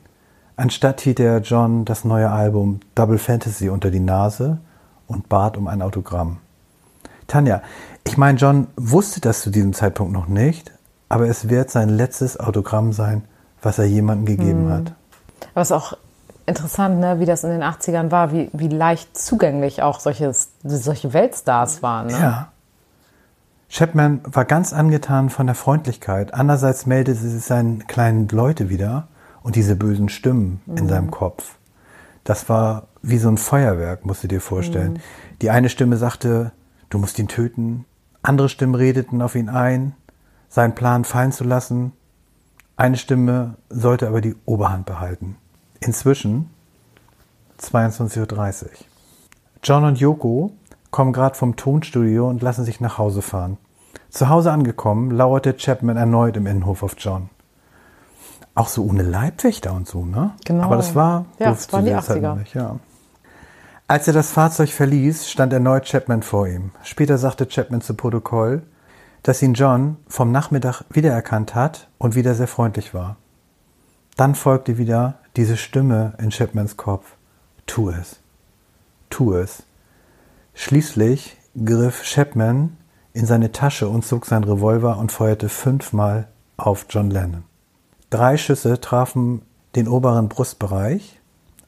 Anstatt 0.58 1.02
hielt 1.02 1.20
er 1.20 1.40
John 1.40 1.86
das 1.86 2.04
neue 2.06 2.30
Album 2.30 2.82
Double 2.94 3.18
Fantasy 3.18 3.70
unter 3.70 3.90
die 3.90 4.00
Nase 4.00 4.60
und 5.08 5.28
bat 5.28 5.58
um 5.58 5.68
ein 5.68 5.82
Autogramm. 5.82 6.38
Tanja, 7.26 7.64
ich 8.06 8.16
meine, 8.16 8.38
John 8.38 8.68
wusste 8.76 9.22
das 9.22 9.42
zu 9.42 9.50
diesem 9.50 9.74
Zeitpunkt 9.74 10.14
noch 10.14 10.28
nicht, 10.28 10.72
aber 11.10 11.28
es 11.28 11.50
wird 11.50 11.72
sein 11.72 11.90
letztes 11.90 12.40
Autogramm 12.40 12.94
sein, 12.94 13.24
was 13.64 13.80
er 13.80 13.86
jemandem 13.86 14.26
gegeben 14.38 14.66
Mhm. 14.68 14.72
hat. 14.72 14.94
Aber 15.56 15.62
es 15.62 15.72
ist 15.72 15.78
auch 15.78 15.94
interessant, 16.46 17.00
ne, 17.00 17.20
wie 17.20 17.26
das 17.26 17.44
in 17.44 17.50
den 17.50 17.64
80ern 17.64 18.12
war, 18.12 18.32
wie, 18.32 18.50
wie 18.54 18.68
leicht 18.68 19.18
zugänglich 19.18 19.82
auch 19.82 20.00
solche, 20.00 20.32
solche 20.64 21.14
Weltstars 21.14 21.82
waren. 21.82 22.08
Ne? 22.08 22.14
Ja. 22.20 22.52
Chapman 23.72 24.20
war 24.26 24.44
ganz 24.44 24.74
angetan 24.74 25.30
von 25.30 25.46
der 25.46 25.56
Freundlichkeit. 25.56 26.34
Andererseits 26.34 26.86
meldete 26.86 27.18
sie 27.18 27.40
seinen 27.40 27.88
kleinen 27.88 28.28
Leute 28.28 28.70
wieder 28.70 29.08
und 29.44 29.56
diese 29.56 29.78
bösen 29.78 30.10
Stimmen 30.10 30.60
in 30.76 30.90
seinem 30.90 31.10
Kopf. 31.10 31.56
Das 32.26 32.50
war 32.50 32.88
wie 33.02 33.18
so 33.18 33.30
ein 33.30 33.38
Feuerwerk, 33.38 34.06
musst 34.06 34.26
du 34.26 34.28
dir 34.28 34.42
vorstellen. 34.42 35.00
Die 35.42 35.50
eine 35.50 35.70
Stimme 35.70 35.96
sagte, 35.96 36.52
du 36.90 36.98
musst 36.98 37.18
ihn 37.18 37.30
töten. 37.30 37.86
Andere 38.22 38.50
Stimmen 38.50 38.76
redeten 38.76 39.22
auf 39.22 39.36
ihn 39.36 39.48
ein, 39.48 39.94
seinen 40.50 40.76
Plan 40.76 41.06
fallen 41.06 41.32
zu 41.32 41.46
lassen. 41.46 41.94
Eine 42.76 42.98
Stimme 42.98 43.56
sollte 43.70 44.10
aber 44.10 44.20
die 44.20 44.36
Oberhand 44.46 44.86
behalten. 44.86 45.38
Inzwischen 45.80 46.50
22.30 47.62 48.64
Uhr. 48.64 48.70
John 49.64 49.86
und 49.86 50.00
Yoko 50.00 50.52
kommen 50.92 51.14
gerade 51.14 51.36
vom 51.36 51.56
Tonstudio 51.56 52.28
und 52.30 52.42
lassen 52.42 52.66
sich 52.66 52.80
nach 52.82 52.98
Hause 52.98 53.22
fahren. 53.22 53.58
Zu 54.10 54.30
Hause 54.30 54.52
angekommen, 54.52 55.12
lauerte 55.12 55.56
Chapman 55.56 55.98
erneut 55.98 56.36
im 56.38 56.46
Innenhof 56.46 56.84
auf 56.84 56.96
John. 56.98 57.30
Auch 58.54 58.68
so 58.68 58.84
ohne 58.86 59.04
Leibwächter 59.04 59.74
und 59.74 59.88
so, 59.88 60.06
ne? 60.06 60.32
Genau. 60.46 60.64
Aber 60.64 60.76
das 60.76 60.94
war, 60.94 61.26
Ja, 61.40 61.52
das 61.52 61.72
waren 61.72 61.86
die 61.86 61.92
der 61.92 62.02
Zeit 62.02 62.18
80er. 62.18 62.22
noch 62.22 62.36
nicht, 62.36 62.54
ja. 62.54 62.76
Als 63.88 64.08
er 64.08 64.14
das 64.14 64.32
Fahrzeug 64.32 64.70
verließ, 64.70 65.30
stand 65.30 65.54
erneut 65.54 65.86
Chapman 65.86 66.22
vor 66.24 66.48
ihm. 66.48 66.72
Später 66.84 67.18
sagte 67.18 67.48
Chapman 67.48 67.82
zu 67.82 67.94
Protokoll, 67.94 68.64
dass 69.24 69.42
ihn 69.42 69.54
John 69.54 69.98
vom 70.08 70.32
Nachmittag 70.32 70.84
wiedererkannt 70.90 71.56
hat 71.56 71.88
und 71.98 72.16
wieder 72.16 72.34
sehr 72.36 72.48
freundlich 72.48 72.94
war. 72.94 73.18
Dann 74.18 74.36
folgte 74.36 74.78
wieder 74.78 75.16
diese 75.36 75.56
Stimme 75.58 76.14
in 76.20 76.32
Chapmans 76.32 76.76
Kopf. 76.76 77.16
Tu 77.66 77.90
es. 77.90 78.20
Tu 79.10 79.34
es. 79.34 79.64
Schließlich 80.54 81.38
griff 81.66 82.04
Chapman 82.04 82.78
in 83.14 83.26
seine 83.26 83.52
Tasche 83.52 83.90
und 83.90 84.06
zog 84.06 84.26
seinen 84.26 84.44
Revolver 84.44 84.98
und 84.98 85.12
feuerte 85.12 85.50
fünfmal 85.50 86.28
auf 86.58 86.86
John 86.90 87.10
Lennon. 87.10 87.44
Drei 88.10 88.38
Schüsse 88.38 88.80
trafen 88.80 89.42
den 89.76 89.88
oberen 89.88 90.30
Brustbereich, 90.30 91.20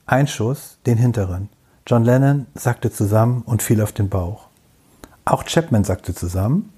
ein 0.05 0.27
Schuss 0.27 0.77
den 0.85 0.97
hinteren. 0.97 1.49
John 1.87 2.03
Lennon 2.03 2.47
sackte 2.53 2.91
zusammen 2.91 3.43
und 3.45 3.61
fiel 3.61 3.81
auf 3.81 3.91
den 3.91 4.09
Bauch. 4.09 4.47
Auch 5.25 5.43
Chapman 5.45 5.83
sackte 5.83 6.13
zusammen, 6.13 6.71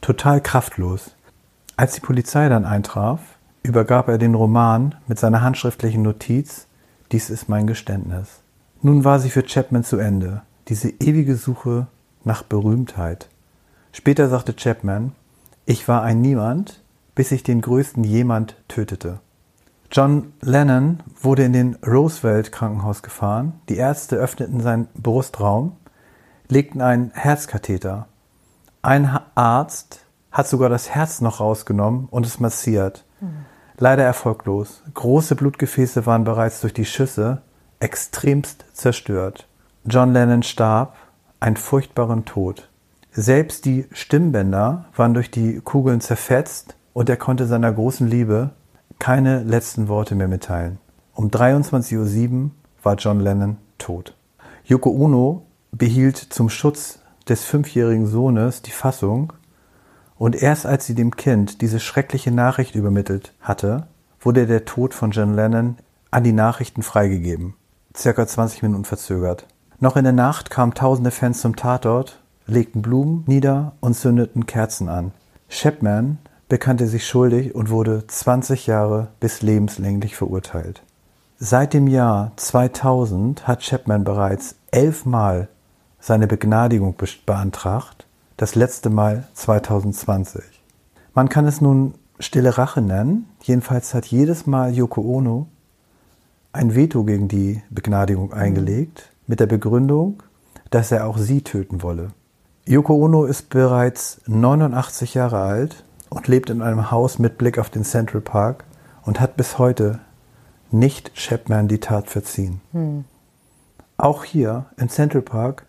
total 0.00 0.40
kraftlos. 0.40 1.12
Als 1.76 1.94
die 1.94 2.00
Polizei 2.00 2.48
dann 2.48 2.64
eintraf, 2.64 3.20
übergab 3.62 4.08
er 4.08 4.18
den 4.18 4.34
Roman 4.34 4.94
mit 5.06 5.18
seiner 5.18 5.42
handschriftlichen 5.42 6.02
Notiz 6.02 6.66
Dies 7.12 7.28
ist 7.28 7.48
mein 7.48 7.66
Geständnis. 7.66 8.40
Nun 8.82 9.04
war 9.04 9.18
sie 9.18 9.30
für 9.30 9.42
Chapman 9.42 9.82
zu 9.82 9.98
Ende, 9.98 10.42
diese 10.70 10.88
ewige 10.88 11.36
Suche 11.36 11.88
nach 12.24 12.42
Berühmtheit. 12.44 13.28
Später 13.92 14.28
sagte 14.28 14.54
Chapman, 14.54 15.12
ich 15.66 15.88
war 15.88 16.02
ein 16.02 16.20
Niemand, 16.20 16.80
bis 17.14 17.32
ich 17.32 17.42
den 17.42 17.60
größten 17.60 18.04
Jemand 18.04 18.56
tötete. 18.68 19.18
John 19.90 20.32
Lennon 20.40 21.00
wurde 21.20 21.44
in 21.44 21.52
den 21.52 21.74
Roosevelt 21.84 22.52
Krankenhaus 22.52 23.02
gefahren. 23.02 23.60
Die 23.68 23.76
Ärzte 23.76 24.16
öffneten 24.16 24.60
seinen 24.60 24.86
Brustraum, 24.94 25.72
legten 26.48 26.80
einen 26.80 27.10
Herzkatheter. 27.10 28.06
Ein 28.80 29.18
Arzt 29.34 30.06
hat 30.30 30.48
sogar 30.48 30.68
das 30.68 30.90
Herz 30.90 31.20
noch 31.20 31.40
rausgenommen 31.40 32.06
und 32.10 32.24
es 32.24 32.38
massiert. 32.38 33.04
Leider 33.76 34.04
erfolglos. 34.04 34.82
Große 34.94 35.34
Blutgefäße 35.34 36.06
waren 36.06 36.22
bereits 36.22 36.60
durch 36.60 36.72
die 36.72 36.84
Schüsse 36.84 37.42
extremst 37.80 38.64
zerstört. 38.72 39.48
John 39.90 40.12
Lennon 40.12 40.42
starb 40.42 40.96
einen 41.40 41.56
furchtbaren 41.56 42.24
Tod. 42.24 42.68
Selbst 43.10 43.64
die 43.64 43.86
Stimmbänder 43.92 44.86
waren 44.94 45.14
durch 45.14 45.30
die 45.30 45.60
Kugeln 45.60 46.00
zerfetzt 46.00 46.76
und 46.92 47.08
er 47.08 47.16
konnte 47.16 47.46
seiner 47.46 47.72
großen 47.72 48.06
Liebe 48.06 48.50
keine 49.00 49.42
letzten 49.42 49.88
Worte 49.88 50.14
mehr 50.14 50.28
mitteilen. 50.28 50.78
Um 51.14 51.28
23.07 51.28 52.30
Uhr 52.30 52.50
war 52.82 52.94
John 52.96 53.20
Lennon 53.20 53.56
tot. 53.78 54.14
Yoko 54.64 54.90
Ono 54.90 55.42
behielt 55.72 56.16
zum 56.16 56.50
Schutz 56.50 57.00
des 57.28 57.44
fünfjährigen 57.44 58.06
Sohnes 58.06 58.62
die 58.62 58.70
Fassung 58.70 59.32
und 60.16 60.40
erst 60.40 60.66
als 60.66 60.86
sie 60.86 60.94
dem 60.94 61.16
Kind 61.16 61.62
diese 61.62 61.80
schreckliche 61.80 62.30
Nachricht 62.30 62.74
übermittelt 62.74 63.32
hatte, 63.40 63.88
wurde 64.20 64.46
der 64.46 64.66
Tod 64.66 64.94
von 64.94 65.10
John 65.10 65.34
Lennon 65.34 65.76
an 66.10 66.24
die 66.24 66.32
Nachrichten 66.32 66.82
freigegeben. 66.82 67.54
Circa 67.96 68.26
20 68.26 68.62
Minuten 68.62 68.84
verzögert. 68.84 69.46
Noch 69.82 69.96
in 69.96 70.04
der 70.04 70.12
Nacht 70.12 70.50
kamen 70.50 70.74
tausende 70.74 71.10
Fans 71.10 71.40
zum 71.40 71.56
Tatort, 71.56 72.20
legten 72.46 72.82
Blumen 72.82 73.24
nieder 73.26 73.72
und 73.80 73.94
zündeten 73.94 74.44
Kerzen 74.44 74.90
an. 74.90 75.12
Chapman 75.48 76.18
bekannte 76.50 76.86
sich 76.86 77.06
schuldig 77.06 77.54
und 77.54 77.70
wurde 77.70 78.06
20 78.06 78.66
Jahre 78.66 79.08
bis 79.20 79.40
lebenslänglich 79.40 80.16
verurteilt. 80.16 80.82
Seit 81.38 81.72
dem 81.72 81.86
Jahr 81.86 82.32
2000 82.36 83.48
hat 83.48 83.62
Chapman 83.62 84.04
bereits 84.04 84.56
elfmal 84.70 85.48
seine 85.98 86.26
Begnadigung 86.26 86.94
be- 86.96 87.06
beantragt, 87.24 88.06
das 88.36 88.54
letzte 88.54 88.90
Mal 88.90 89.24
2020. 89.32 90.42
Man 91.14 91.30
kann 91.30 91.46
es 91.46 91.62
nun 91.62 91.94
stille 92.18 92.58
Rache 92.58 92.82
nennen, 92.82 93.26
jedenfalls 93.42 93.94
hat 93.94 94.04
jedes 94.06 94.46
Mal 94.46 94.74
Yoko 94.74 95.00
Ono 95.00 95.46
ein 96.52 96.74
Veto 96.74 97.04
gegen 97.04 97.28
die 97.28 97.62
Begnadigung 97.70 98.32
eingelegt, 98.34 99.09
mit 99.30 99.40
der 99.40 99.46
Begründung, 99.46 100.22
dass 100.70 100.90
er 100.90 101.06
auch 101.06 101.16
sie 101.16 101.42
töten 101.42 101.82
wolle. 101.82 102.08
Yoko 102.66 102.94
Ono 102.96 103.24
ist 103.24 103.48
bereits 103.48 104.20
89 104.26 105.14
Jahre 105.14 105.38
alt 105.38 105.84
und 106.10 106.26
lebt 106.26 106.50
in 106.50 106.62
einem 106.62 106.90
Haus 106.90 107.20
mit 107.20 107.38
Blick 107.38 107.56
auf 107.58 107.70
den 107.70 107.84
Central 107.84 108.20
Park 108.20 108.64
und 109.02 109.20
hat 109.20 109.36
bis 109.36 109.56
heute 109.56 110.00
nicht 110.72 111.14
Chapman 111.14 111.68
die 111.68 111.78
Tat 111.78 112.10
verziehen. 112.10 112.60
Auch 113.96 114.24
hier 114.24 114.66
im 114.76 114.88
Central 114.88 115.22
Park 115.22 115.64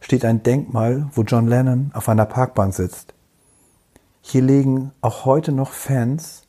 steht 0.00 0.24
ein 0.24 0.42
Denkmal, 0.42 1.06
wo 1.12 1.22
John 1.22 1.46
Lennon 1.46 1.90
auf 1.92 2.08
einer 2.08 2.26
Parkbank 2.26 2.72
sitzt. 2.72 3.12
Hier 4.22 4.42
legen 4.42 4.92
auch 5.02 5.26
heute 5.26 5.52
noch 5.52 5.72
Fans 5.72 6.44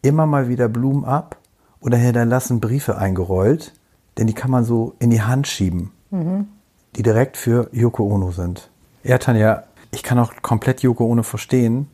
immer 0.00 0.26
mal 0.26 0.48
wieder 0.48 0.68
Blumen 0.68 1.04
ab 1.04 1.36
oder 1.80 1.98
hinterlassen 1.98 2.60
Briefe 2.60 2.96
eingerollt, 2.96 3.74
denn 4.16 4.26
die 4.26 4.34
kann 4.34 4.50
man 4.50 4.64
so 4.64 4.94
in 4.98 5.10
die 5.10 5.22
Hand 5.22 5.46
schieben, 5.46 5.92
die 6.10 7.02
direkt 7.02 7.36
für 7.36 7.68
Yoko 7.72 8.04
Ono 8.04 8.30
sind. 8.30 8.70
Ja, 9.02 9.18
Tanja, 9.18 9.64
ich 9.90 10.02
kann 10.02 10.18
auch 10.18 10.32
komplett 10.42 10.82
Yoko 10.82 11.04
Ono 11.06 11.22
verstehen, 11.22 11.88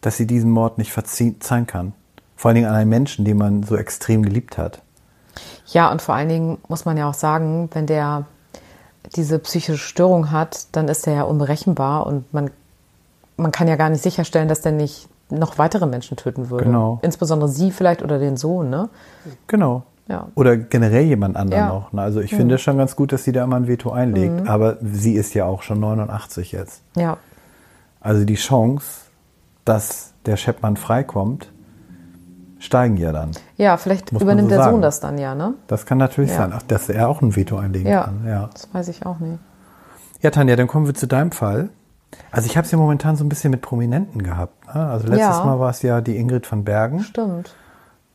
dass 0.00 0.16
sie 0.16 0.26
diesen 0.26 0.50
Mord 0.50 0.78
nicht 0.78 0.92
verzeihen 0.92 1.66
kann. 1.66 1.92
Vor 2.36 2.48
allen 2.48 2.56
Dingen 2.56 2.68
an 2.68 2.74
einen 2.74 2.90
Menschen, 2.90 3.24
den 3.24 3.38
man 3.38 3.62
so 3.62 3.76
extrem 3.76 4.22
geliebt 4.22 4.58
hat. 4.58 4.82
Ja, 5.66 5.90
und 5.90 6.02
vor 6.02 6.14
allen 6.14 6.28
Dingen 6.28 6.58
muss 6.68 6.84
man 6.84 6.96
ja 6.96 7.08
auch 7.08 7.14
sagen, 7.14 7.70
wenn 7.72 7.86
der 7.86 8.26
diese 9.16 9.38
psychische 9.38 9.78
Störung 9.78 10.30
hat, 10.30 10.66
dann 10.72 10.88
ist 10.88 11.06
er 11.06 11.14
ja 11.14 11.22
unberechenbar 11.22 12.06
und 12.06 12.32
man, 12.32 12.50
man 13.36 13.52
kann 13.52 13.68
ja 13.68 13.76
gar 13.76 13.90
nicht 13.90 14.02
sicherstellen, 14.02 14.48
dass 14.48 14.60
der 14.60 14.72
nicht 14.72 15.08
noch 15.30 15.58
weitere 15.58 15.86
Menschen 15.86 16.16
töten 16.16 16.50
würde. 16.50 16.64
Genau. 16.64 16.98
Insbesondere 17.02 17.48
sie 17.48 17.70
vielleicht 17.70 18.02
oder 18.02 18.18
den 18.18 18.36
Sohn, 18.36 18.70
ne? 18.70 18.88
Genau. 19.46 19.84
Ja. 20.12 20.28
Oder 20.34 20.56
generell 20.56 21.04
jemand 21.04 21.36
anderen 21.36 21.62
Ja. 21.62 21.66
Mhm. 21.68 21.72
noch. 21.74 21.92
ne? 21.92 22.02
Also 22.02 22.20
ich 22.20 22.34
finde 22.34 22.58
schon 22.58 22.76
ganz 22.78 22.94
gut, 22.96 23.12
dass 23.12 23.24
sie 23.24 23.32
da 23.32 23.42
immer 23.44 23.56
ein 23.56 23.66
Veto 23.66 23.90
einlegt. 23.90 24.46
Aber 24.48 24.76
sie 24.82 25.14
ist 25.14 25.34
ja 25.34 25.46
auch 25.46 25.62
schon 25.62 25.80
89 25.80 26.52
jetzt. 26.52 26.82
Ja. 26.96 27.16
Also 28.00 28.24
die 28.24 28.34
Chance, 28.34 28.86
dass 29.64 30.12
der 30.26 30.36
Chapman 30.36 30.76
freikommt, 30.76 31.50
steigen 32.58 32.96
ja 32.96 33.10
dann. 33.12 33.30
Ja, 33.56 33.76
vielleicht 33.76 34.12
Muss 34.12 34.22
übernimmt 34.22 34.48
so 34.50 34.54
der 34.54 34.64
sagen. 34.64 34.74
Sohn 34.74 34.82
das 34.82 35.00
dann 35.00 35.18
ja, 35.18 35.34
ne? 35.34 35.54
Das 35.66 35.86
kann 35.86 35.98
natürlich 35.98 36.30
Ja. 36.30 36.36
sein, 36.38 36.52
ach, 36.54 36.62
dass 36.62 36.88
er 36.88 37.08
auch 37.08 37.22
ein 37.22 37.34
Veto 37.34 37.56
einlegen 37.56 37.90
Ja. 37.90 38.04
kann. 38.04 38.24
Ja. 38.26 38.50
Das 38.52 38.68
weiß 38.72 38.88
ich 38.88 39.04
auch 39.06 39.18
nicht. 39.18 39.38
ja, 40.20 40.30
Tanja, 40.30 40.54
dann 40.56 40.68
kommen 40.68 40.86
wir 40.86 40.94
zu 40.94 41.06
deinem 41.08 41.32
Fall. 41.32 41.70
Also 42.30 42.46
ich 42.46 42.56
habe 42.56 42.64
es 42.66 42.70
ja 42.70 42.78
momentan 42.78 43.16
so 43.16 43.24
ein 43.24 43.28
bisschen 43.28 43.50
mit 43.50 43.62
Prominenten 43.62 44.22
gehabt. 44.22 44.66
Ne? 44.66 44.86
Also 44.86 45.06
letztes 45.08 45.38
Ja. 45.38 45.44
Mal 45.44 45.58
war 45.58 45.70
es 45.70 45.80
ja 45.82 46.00
die 46.02 46.16
Ingrid 46.18 46.46
von 46.46 46.62
Bergen, 46.64 47.00
Stimmt. 47.00 47.54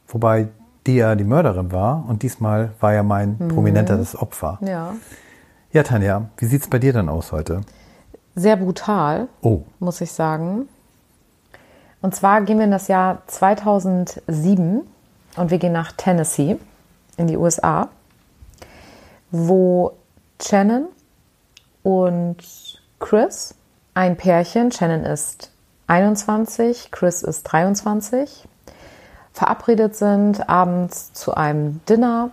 wobei 0.07 0.49
die 0.87 0.95
ja 0.95 1.15
die 1.15 1.23
Mörderin 1.23 1.71
war. 1.71 2.05
Und 2.07 2.23
diesmal 2.23 2.71
war 2.79 2.93
ja 2.93 3.03
mein 3.03 3.37
Prominenter 3.37 3.97
das 3.97 4.15
Opfer. 4.15 4.57
Mhm. 4.61 4.67
Ja. 4.67 4.95
Ja, 5.73 5.83
Tanja, 5.83 6.29
wie 6.37 6.45
sieht's 6.45 6.67
bei 6.69 6.79
dir 6.79 6.93
dann 6.93 7.09
aus 7.09 7.31
heute? 7.31 7.61
Sehr 8.35 8.55
brutal, 8.55 9.27
Oh, 9.41 9.61
muss 9.79 9.99
ich 10.01 10.11
sagen. 10.11 10.67
Und 12.01 12.15
zwar 12.15 12.41
gehen 12.41 12.57
wir 12.57 12.65
in 12.65 12.71
das 12.71 12.87
Jahr 12.87 13.21
2007 13.27 14.81
und 15.35 15.51
wir 15.51 15.57
gehen 15.57 15.73
nach 15.73 15.91
Tennessee. 15.91 16.57
in 17.17 17.25
die 17.27 17.35
USA, 17.37 17.89
wo 19.31 19.93
Shannon 20.41 20.85
und 21.83 22.37
Chris, 22.99 23.55
ein 23.95 24.15
Pärchen, 24.17 24.71
Shannon 24.71 25.03
ist 25.03 25.51
21, 25.87 26.91
Chris 26.91 27.23
ist 27.23 27.43
23, 27.43 28.47
verabredet 29.37 29.95
sind 29.95 30.49
abends 30.49 31.13
zu 31.13 31.35
einem 31.35 31.79
Dinner 31.87 32.31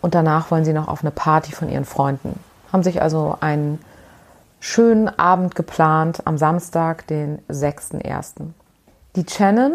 und 0.00 0.14
danach 0.14 0.50
wollen 0.50 0.64
sie 0.64 0.72
noch 0.72 0.88
auf 0.88 1.02
eine 1.02 1.10
Party 1.10 1.52
von 1.52 1.68
ihren 1.68 1.84
Freunden. 1.84 2.40
Haben 2.72 2.82
sich 2.82 3.02
also 3.02 3.36
einen 3.40 3.78
schönen 4.60 5.08
Abend 5.18 5.54
geplant 5.54 6.22
am 6.24 6.38
Samstag, 6.38 7.06
den 7.06 7.38
6.1. 7.50 8.32
Die 9.14 9.26
Shannon 9.28 9.74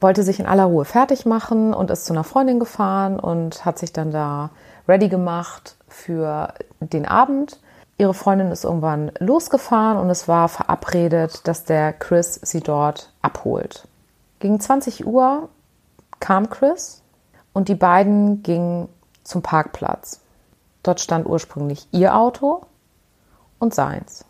wollte 0.00 0.22
sich 0.22 0.38
in 0.38 0.46
aller 0.46 0.64
Ruhe 0.64 0.84
fertig 0.84 1.26
machen 1.26 1.74
und 1.74 1.90
ist 1.90 2.06
zu 2.06 2.12
einer 2.12 2.24
Freundin 2.24 2.60
gefahren 2.60 3.18
und 3.18 3.64
hat 3.64 3.80
sich 3.80 3.92
dann 3.92 4.12
da 4.12 4.50
ready 4.86 5.08
gemacht 5.08 5.76
für 5.88 6.54
den 6.78 7.04
Abend. 7.04 7.58
Ihre 7.98 8.14
Freundin 8.14 8.52
ist 8.52 8.62
irgendwann 8.62 9.10
losgefahren 9.18 9.98
und 9.98 10.08
es 10.08 10.28
war 10.28 10.48
verabredet, 10.48 11.48
dass 11.48 11.64
der 11.64 11.92
Chris 11.92 12.38
sie 12.44 12.60
dort 12.60 13.10
abholt. 13.22 13.87
Gegen 14.38 14.60
20 14.60 15.06
Uhr 15.06 15.48
kam 16.20 16.50
Chris 16.50 17.02
und 17.52 17.68
die 17.68 17.74
beiden 17.74 18.42
gingen 18.42 18.88
zum 19.24 19.42
Parkplatz. 19.42 20.20
Dort 20.82 21.00
stand 21.00 21.26
ursprünglich 21.26 21.88
ihr 21.90 22.16
Auto 22.16 22.62
und 23.58 23.74
seins. 23.74 24.24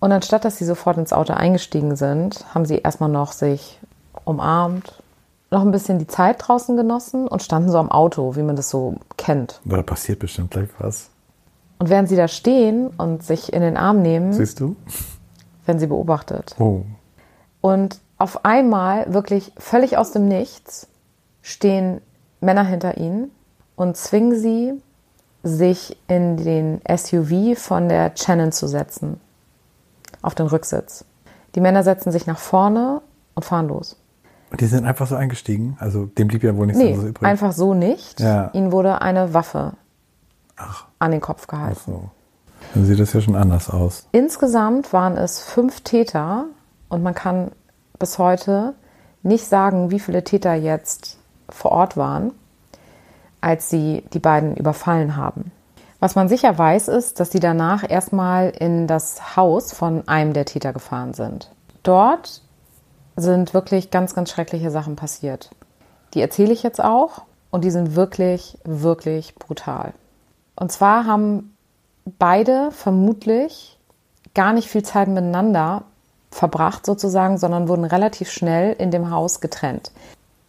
Und 0.00 0.12
anstatt 0.12 0.44
dass 0.44 0.58
sie 0.58 0.64
sofort 0.64 0.98
ins 0.98 1.12
Auto 1.12 1.32
eingestiegen 1.32 1.96
sind, 1.96 2.44
haben 2.54 2.66
sie 2.66 2.78
erstmal 2.78 3.08
noch 3.08 3.32
sich 3.32 3.80
umarmt, 4.24 5.02
noch 5.50 5.62
ein 5.62 5.70
bisschen 5.70 5.98
die 5.98 6.06
Zeit 6.06 6.36
draußen 6.46 6.76
genossen 6.76 7.28
und 7.28 7.42
standen 7.42 7.70
so 7.70 7.78
am 7.78 7.90
Auto, 7.90 8.36
wie 8.36 8.42
man 8.42 8.56
das 8.56 8.70
so 8.70 8.96
kennt. 9.16 9.60
Da 9.64 9.82
passiert 9.82 10.18
bestimmt 10.18 10.50
gleich 10.50 10.68
was. 10.78 11.10
Und 11.78 11.90
während 11.90 12.08
sie 12.08 12.16
da 12.16 12.28
stehen 12.28 12.88
und 12.88 13.22
sich 13.22 13.52
in 13.52 13.62
den 13.62 13.76
Arm 13.76 14.02
nehmen, 14.02 14.32
Siehst 14.32 14.60
du? 14.60 14.76
werden 15.64 15.78
sie 15.78 15.86
beobachtet. 15.86 16.54
Oh. 16.58 16.82
Und 17.60 18.00
auf 18.18 18.44
einmal, 18.44 19.12
wirklich 19.12 19.52
völlig 19.58 19.96
aus 19.96 20.12
dem 20.12 20.28
Nichts, 20.28 20.86
stehen 21.42 22.00
Männer 22.40 22.64
hinter 22.64 22.96
ihnen 22.96 23.30
und 23.76 23.96
zwingen 23.96 24.38
sie, 24.38 24.74
sich 25.42 25.98
in 26.08 26.38
den 26.38 26.80
SUV 26.88 27.58
von 27.58 27.88
der 27.90 28.12
Shannon 28.16 28.50
zu 28.50 28.66
setzen. 28.66 29.20
Auf 30.22 30.34
den 30.34 30.46
Rücksitz. 30.46 31.04
Die 31.54 31.60
Männer 31.60 31.82
setzen 31.82 32.10
sich 32.12 32.26
nach 32.26 32.38
vorne 32.38 33.02
und 33.34 33.44
fahren 33.44 33.68
los. 33.68 33.96
Und 34.50 34.60
die 34.62 34.66
sind 34.66 34.86
einfach 34.86 35.06
so 35.06 35.16
eingestiegen. 35.16 35.76
Also 35.80 36.06
dem 36.06 36.28
blieb 36.28 36.44
ja 36.44 36.56
wohl 36.56 36.66
nichts 36.66 36.80
Nee, 36.80 36.92
anderes 36.92 37.10
übrig. 37.10 37.28
einfach 37.28 37.52
so 37.52 37.74
nicht. 37.74 38.20
Ja. 38.20 38.50
Ihnen 38.54 38.72
wurde 38.72 39.02
eine 39.02 39.34
Waffe 39.34 39.72
Ach. 40.56 40.86
an 40.98 41.10
den 41.10 41.20
Kopf 41.20 41.46
gehalten. 41.46 41.78
So. 41.84 42.10
Dann 42.72 42.86
sieht 42.86 42.98
das 42.98 43.12
ja 43.12 43.20
schon 43.20 43.36
anders 43.36 43.68
aus. 43.68 44.06
Insgesamt 44.12 44.92
waren 44.94 45.18
es 45.18 45.40
fünf 45.42 45.82
Täter 45.82 46.46
und 46.88 47.02
man 47.02 47.14
kann 47.14 47.50
bis 48.04 48.18
heute 48.18 48.74
nicht 49.22 49.46
sagen, 49.46 49.90
wie 49.90 49.98
viele 49.98 50.24
Täter 50.24 50.52
jetzt 50.52 51.16
vor 51.48 51.72
Ort 51.72 51.96
waren, 51.96 52.32
als 53.40 53.70
sie 53.70 54.04
die 54.12 54.18
beiden 54.18 54.58
überfallen 54.58 55.16
haben. 55.16 55.52
Was 56.00 56.14
man 56.14 56.28
sicher 56.28 56.58
weiß, 56.58 56.88
ist, 56.88 57.18
dass 57.18 57.30
sie 57.30 57.40
danach 57.40 57.88
erstmal 57.88 58.50
in 58.50 58.86
das 58.86 59.36
Haus 59.38 59.72
von 59.72 60.06
einem 60.06 60.34
der 60.34 60.44
Täter 60.44 60.74
gefahren 60.74 61.14
sind. 61.14 61.50
Dort 61.82 62.42
sind 63.16 63.54
wirklich 63.54 63.90
ganz, 63.90 64.14
ganz 64.14 64.28
schreckliche 64.28 64.70
Sachen 64.70 64.96
passiert. 64.96 65.48
Die 66.12 66.20
erzähle 66.20 66.52
ich 66.52 66.62
jetzt 66.62 66.84
auch 66.84 67.22
und 67.50 67.64
die 67.64 67.70
sind 67.70 67.96
wirklich, 67.96 68.58
wirklich 68.64 69.34
brutal. 69.36 69.94
Und 70.56 70.70
zwar 70.70 71.06
haben 71.06 71.56
beide 72.18 72.70
vermutlich 72.70 73.78
gar 74.34 74.52
nicht 74.52 74.68
viel 74.68 74.82
Zeit 74.82 75.08
miteinander 75.08 75.84
verbracht 76.34 76.84
sozusagen, 76.84 77.38
sondern 77.38 77.68
wurden 77.68 77.84
relativ 77.84 78.30
schnell 78.30 78.72
in 78.72 78.90
dem 78.90 79.10
Haus 79.10 79.40
getrennt. 79.40 79.92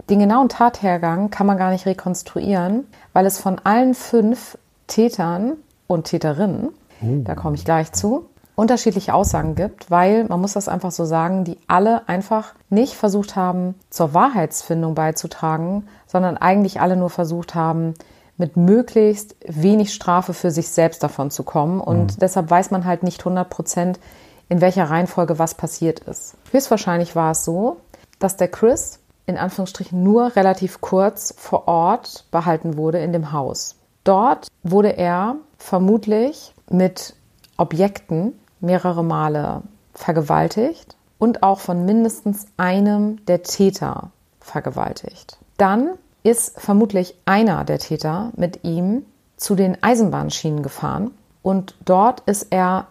Den 0.10 0.20
genauen 0.20 0.50
Tathergang 0.50 1.30
kann 1.30 1.48
man 1.48 1.58
gar 1.58 1.72
nicht 1.72 1.86
rekonstruieren, 1.86 2.88
weil 3.14 3.26
es 3.26 3.40
von 3.40 3.60
allen 3.64 3.94
fünf 3.94 4.58
Tätern 4.88 5.54
und 5.88 6.06
Täterinnen, 6.06 6.70
da 7.02 7.36
komme 7.36 7.56
ich 7.56 7.66
gleich 7.66 7.92
zu, 7.92 8.26
unterschiedliche 8.56 9.14
Aussagen 9.14 9.56
gibt, 9.56 9.92
weil 9.92 10.24
man 10.26 10.42
muss 10.42 10.54
das 10.54 10.68
einfach 10.68 10.92
so 10.92 11.06
sagen, 11.06 11.44
die 11.44 11.58
alle 11.68 12.08
einfach 12.08 12.54
nicht 12.70 12.94
versucht 12.94 13.36
haben, 13.36 13.76
zur 13.90 14.14
Wahrheitsfindung 14.14 14.96
beizutragen, 14.96 15.88
sondern 16.08 16.38
eigentlich 16.38 16.82
alle 16.82 16.96
nur 16.96 17.10
versucht 17.10 17.54
haben, 17.54 17.94
mit 18.38 18.58
möglichst 18.58 19.36
wenig 19.46 19.94
Strafe 19.94 20.34
für 20.34 20.52
sich 20.52 20.70
selbst 20.70 21.04
davon 21.04 21.32
zu 21.32 21.44
kommen. 21.44 21.80
Und 21.80 22.22
deshalb 22.22 22.50
weiß 22.50 22.72
man 22.72 22.86
halt 22.86 23.04
nicht 23.04 23.20
100 23.20 23.50
Prozent, 23.50 24.00
in 24.50 24.62
welcher 24.62 24.90
Reihenfolge 24.90 25.40
was 25.40 25.56
passiert 25.56 26.00
ist. 26.02 26.36
Höchstwahrscheinlich 26.52 27.16
war 27.16 27.32
es 27.32 27.46
so, 27.46 27.78
dass 28.20 28.38
der 28.38 28.48
Chris 28.48 29.00
in 29.26 29.38
Anführungsstrichen 29.38 30.04
nur 30.04 30.36
relativ 30.36 30.82
kurz 30.82 31.34
vor 31.38 31.68
Ort 31.68 32.26
behalten 32.32 32.78
wurde 32.78 33.00
in 33.00 33.12
dem 33.12 33.32
Haus. 33.32 33.76
Dort 34.04 34.48
wurde 34.64 34.96
er 34.98 35.38
vermutlich 35.58 36.54
mit 36.70 37.16
Objekten 37.58 38.34
mehrere 38.60 39.04
Male 39.04 39.64
vergewaltigt 39.94 40.96
und 41.18 41.42
auch 41.42 41.60
von 41.60 41.86
mindestens 41.86 42.46
einem 42.58 43.26
der 43.26 43.42
Täter 43.44 44.12
vergewaltigt. 44.40 45.38
Dann 45.58 45.92
ist 46.24 46.60
vermutlich 46.60 47.16
einer 47.26 47.64
der 47.64 47.80
Täter 47.80 48.32
mit 48.36 48.64
ihm 48.64 49.06
zu 49.38 49.56
den 49.56 49.82
Eisenbahnschienen 49.82 50.64
gefahren 50.64 51.12
und 51.42 51.76
dort 51.86 52.22
ist 52.22 52.48
er 52.52 52.88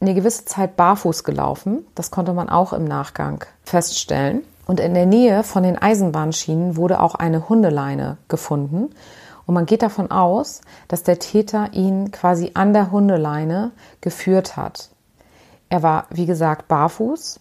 eine 0.00 0.14
gewisse 0.14 0.44
Zeit 0.44 0.76
barfuß 0.76 1.24
gelaufen. 1.24 1.86
Das 1.94 2.10
konnte 2.10 2.32
man 2.32 2.48
auch 2.48 2.72
im 2.72 2.84
Nachgang 2.84 3.44
feststellen. 3.64 4.42
Und 4.66 4.80
in 4.80 4.94
der 4.94 5.06
Nähe 5.06 5.42
von 5.44 5.62
den 5.62 5.78
Eisenbahnschienen 5.78 6.76
wurde 6.76 7.00
auch 7.00 7.14
eine 7.14 7.48
Hundeleine 7.48 8.18
gefunden. 8.28 8.90
Und 9.46 9.54
man 9.54 9.66
geht 9.66 9.82
davon 9.82 10.10
aus, 10.10 10.60
dass 10.88 11.02
der 11.02 11.18
Täter 11.18 11.72
ihn 11.72 12.10
quasi 12.10 12.50
an 12.54 12.74
der 12.74 12.90
Hundeleine 12.90 13.72
geführt 14.02 14.56
hat. 14.56 14.90
Er 15.70 15.82
war, 15.82 16.06
wie 16.10 16.26
gesagt, 16.26 16.68
barfuß. 16.68 17.40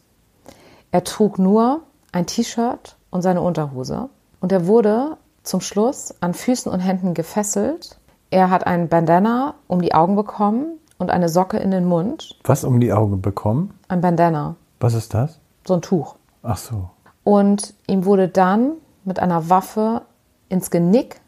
Er 0.92 1.04
trug 1.04 1.38
nur 1.38 1.82
ein 2.14 2.26
T-Shirt 2.26 2.96
und 3.10 3.22
seine 3.22 3.42
Unterhose. 3.42 4.10
Und 4.40 4.52
er 4.52 4.68
wurde 4.68 5.18
zum 5.44 5.60
Schluss 5.60 6.14
an 6.22 6.34
Füßen 6.34 6.72
und 6.72 6.80
Händen 6.80 7.14
gefesselt. 7.14 7.98
Er 8.30 8.50
hat 8.50 8.66
einen 8.66 8.88
Bandana 8.88 9.56
um 9.68 9.82
die 9.82 9.94
Augen 9.94 10.16
bekommen 10.16 10.80
und 10.98 11.10
eine 11.12 11.30
Socke 11.30 11.58
in 11.58 11.72
den 11.72 11.86
Mund. 11.86 12.38
Was 12.44 12.64
um 12.64 12.80
die 12.80 12.94
Augen 12.94 13.22
bekommen? 13.22 13.74
Ein 13.88 14.02
Bandana, 14.02 14.56
Was 14.80 14.94
ist 14.94 15.14
das? 15.14 15.40
so 15.68 15.74
ein 15.74 15.82
Tuch. 15.82 16.16
Ach 16.44 16.58
so. 16.58 16.90
Und 17.24 17.74
ihm 17.88 18.06
wurde 18.06 18.30
dann 18.30 18.72
mit 19.04 19.20
einer 19.20 19.50
Waffe 19.50 20.04
ins 20.50 20.72
Genick 20.72 21.20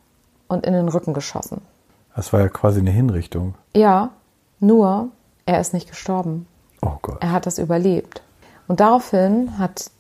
und 0.48 0.66
in 0.66 0.74
den 0.74 0.88
Rücken 0.88 1.14
geschossen. 1.14 1.62
Das 2.16 2.32
war 2.32 2.40
ja 2.40 2.48
quasi 2.48 2.80
eine 2.80 2.92
Hinrichtung. 2.92 3.56
Ja, 3.76 4.12
nur 4.62 5.10
er 5.46 5.60
ist 5.60 5.74
nicht 5.74 5.90
gestorben. 5.90 6.48
Oh 6.82 6.94
Gott. 7.02 7.18
Er 7.22 7.32
hat 7.34 7.46
das 7.46 7.58
überlebt. 7.60 8.22
Und 8.68 8.80
daraufhin 8.80 9.58
hat 9.58 9.92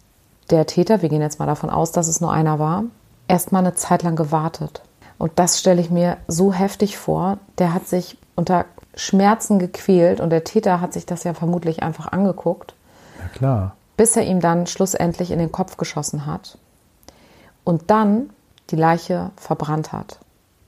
der 0.51 0.65
Täter, 0.65 1.01
wir 1.01 1.09
gehen 1.09 1.21
jetzt 1.21 1.39
mal 1.39 1.45
davon 1.45 1.69
aus, 1.69 1.91
dass 1.91 2.07
es 2.07 2.21
nur 2.21 2.31
einer 2.31 2.59
war, 2.59 2.83
erstmal 3.27 3.63
eine 3.65 3.75
Zeit 3.75 4.03
lang 4.03 4.15
gewartet. 4.15 4.81
Und 5.17 5.33
das 5.35 5.59
stelle 5.59 5.81
ich 5.81 5.89
mir 5.91 6.17
so 6.27 6.53
heftig 6.53 6.97
vor. 6.97 7.39
Der 7.57 7.73
hat 7.73 7.87
sich 7.87 8.17
unter 8.35 8.65
Schmerzen 8.95 9.59
gequält 9.59 10.19
und 10.19 10.29
der 10.29 10.43
Täter 10.43 10.81
hat 10.81 10.93
sich 10.93 11.05
das 11.05 11.23
ja 11.23 11.33
vermutlich 11.33 11.83
einfach 11.83 12.11
angeguckt, 12.11 12.73
Ja 13.19 13.27
klar. 13.29 13.75
bis 13.97 14.15
er 14.15 14.23
ihm 14.23 14.39
dann 14.39 14.67
schlussendlich 14.67 15.31
in 15.31 15.39
den 15.39 15.51
Kopf 15.51 15.77
geschossen 15.77 16.25
hat 16.25 16.57
und 17.63 17.89
dann 17.89 18.29
die 18.69 18.75
Leiche 18.75 19.31
verbrannt 19.35 19.91
hat. 19.91 20.19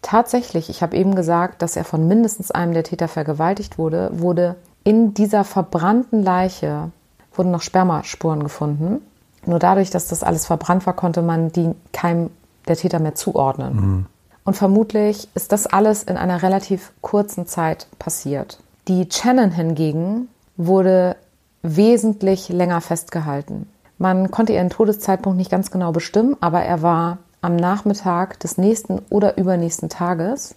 Tatsächlich, 0.01 0.69
ich 0.69 0.81
habe 0.81 0.97
eben 0.97 1.13
gesagt, 1.15 1.61
dass 1.61 1.75
er 1.75 1.83
von 1.83 2.07
mindestens 2.07 2.49
einem 2.51 2.73
der 2.73 2.83
Täter 2.83 3.07
vergewaltigt 3.07 3.77
wurde, 3.77 4.09
wurde 4.13 4.55
in 4.83 5.13
dieser 5.13 5.43
verbrannten 5.43 6.23
Leiche 6.23 6.91
wurden 7.33 7.51
noch 7.51 7.61
Spermaspuren 7.61 8.41
gefunden. 8.43 9.01
Nur 9.45 9.59
dadurch, 9.59 9.89
dass 9.91 10.07
das 10.07 10.23
alles 10.23 10.45
verbrannt 10.45 10.85
war, 10.85 10.93
konnte 10.95 11.21
man 11.21 11.51
die 11.51 11.71
keinem 11.93 12.29
der 12.67 12.75
Täter 12.75 12.99
mehr 12.99 13.15
zuordnen. 13.15 14.05
Und 14.43 14.55
vermutlich 14.55 15.29
ist 15.35 15.51
das 15.51 15.67
alles 15.67 16.03
in 16.03 16.17
einer 16.17 16.41
relativ 16.41 16.91
kurzen 17.01 17.45
Zeit 17.45 17.87
passiert. 17.99 18.59
Die 18.87 19.07
Shannon 19.11 19.51
hingegen 19.51 20.29
wurde 20.57 21.15
wesentlich 21.61 22.49
länger 22.49 22.81
festgehalten. 22.81 23.69
Man 23.97 24.31
konnte 24.31 24.53
ihren 24.53 24.71
Todeszeitpunkt 24.71 25.37
nicht 25.37 25.51
ganz 25.51 25.69
genau 25.69 25.91
bestimmen, 25.91 26.35
aber 26.41 26.61
er 26.63 26.81
war 26.81 27.19
am 27.41 27.55
Nachmittag 27.55 28.39
des 28.39 28.57
nächsten 28.57 28.99
oder 29.09 29.37
übernächsten 29.37 29.89
Tages. 29.89 30.55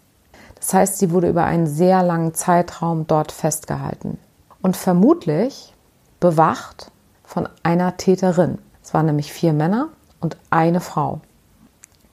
Das 0.55 0.73
heißt, 0.73 0.99
sie 0.99 1.11
wurde 1.11 1.29
über 1.29 1.44
einen 1.44 1.66
sehr 1.66 2.03
langen 2.03 2.33
Zeitraum 2.33 3.07
dort 3.07 3.33
festgehalten 3.33 4.18
und 4.62 4.79
vermutlich 4.79 5.75
bewacht 6.20 6.90
von 7.23 7.49
einer 7.62 7.99
Täterin. 7.99 8.59
Es 8.83 8.94
waren 8.94 9.07
nämlich 9.07 9.31
vier 9.31 9.53
Männer 9.53 9.88
und 10.20 10.38
eine 10.49 10.81
Frau. 10.81 11.20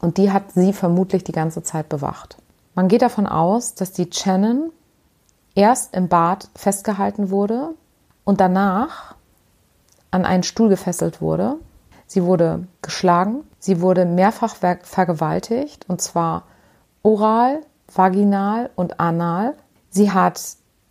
Und 0.02 0.18
die 0.18 0.32
hat 0.32 0.52
sie 0.54 0.74
vermutlich 0.74 1.24
die 1.24 1.32
ganze 1.32 1.64
Zeit 1.64 1.88
bewacht. 1.88 2.38
Man 2.74 2.88
geht 2.88 3.02
davon 3.02 3.28
aus, 3.28 3.76
dass 3.76 3.92
die 3.92 4.10
Shannon 4.12 4.72
erst 5.56 5.96
im 5.96 6.08
Bad 6.08 6.50
festgehalten 6.56 7.30
wurde 7.30 7.76
und 8.24 8.42
danach 8.42 9.16
an 10.10 10.26
einen 10.26 10.44
Stuhl 10.44 10.70
gefesselt 10.70 11.22
wurde. 11.22 11.56
Sie 12.08 12.24
wurde 12.24 12.68
geschlagen, 12.82 13.44
sie 13.60 13.80
wurde 13.82 14.06
mehrfach 14.06 14.56
vergewaltigt 14.56 15.86
und 15.88 16.02
zwar 16.02 16.44
oral, 17.04 17.62
vaginal 17.94 18.70
und 18.76 19.00
anal. 19.00 19.56
Sie 19.90 20.12
hat 20.12 20.42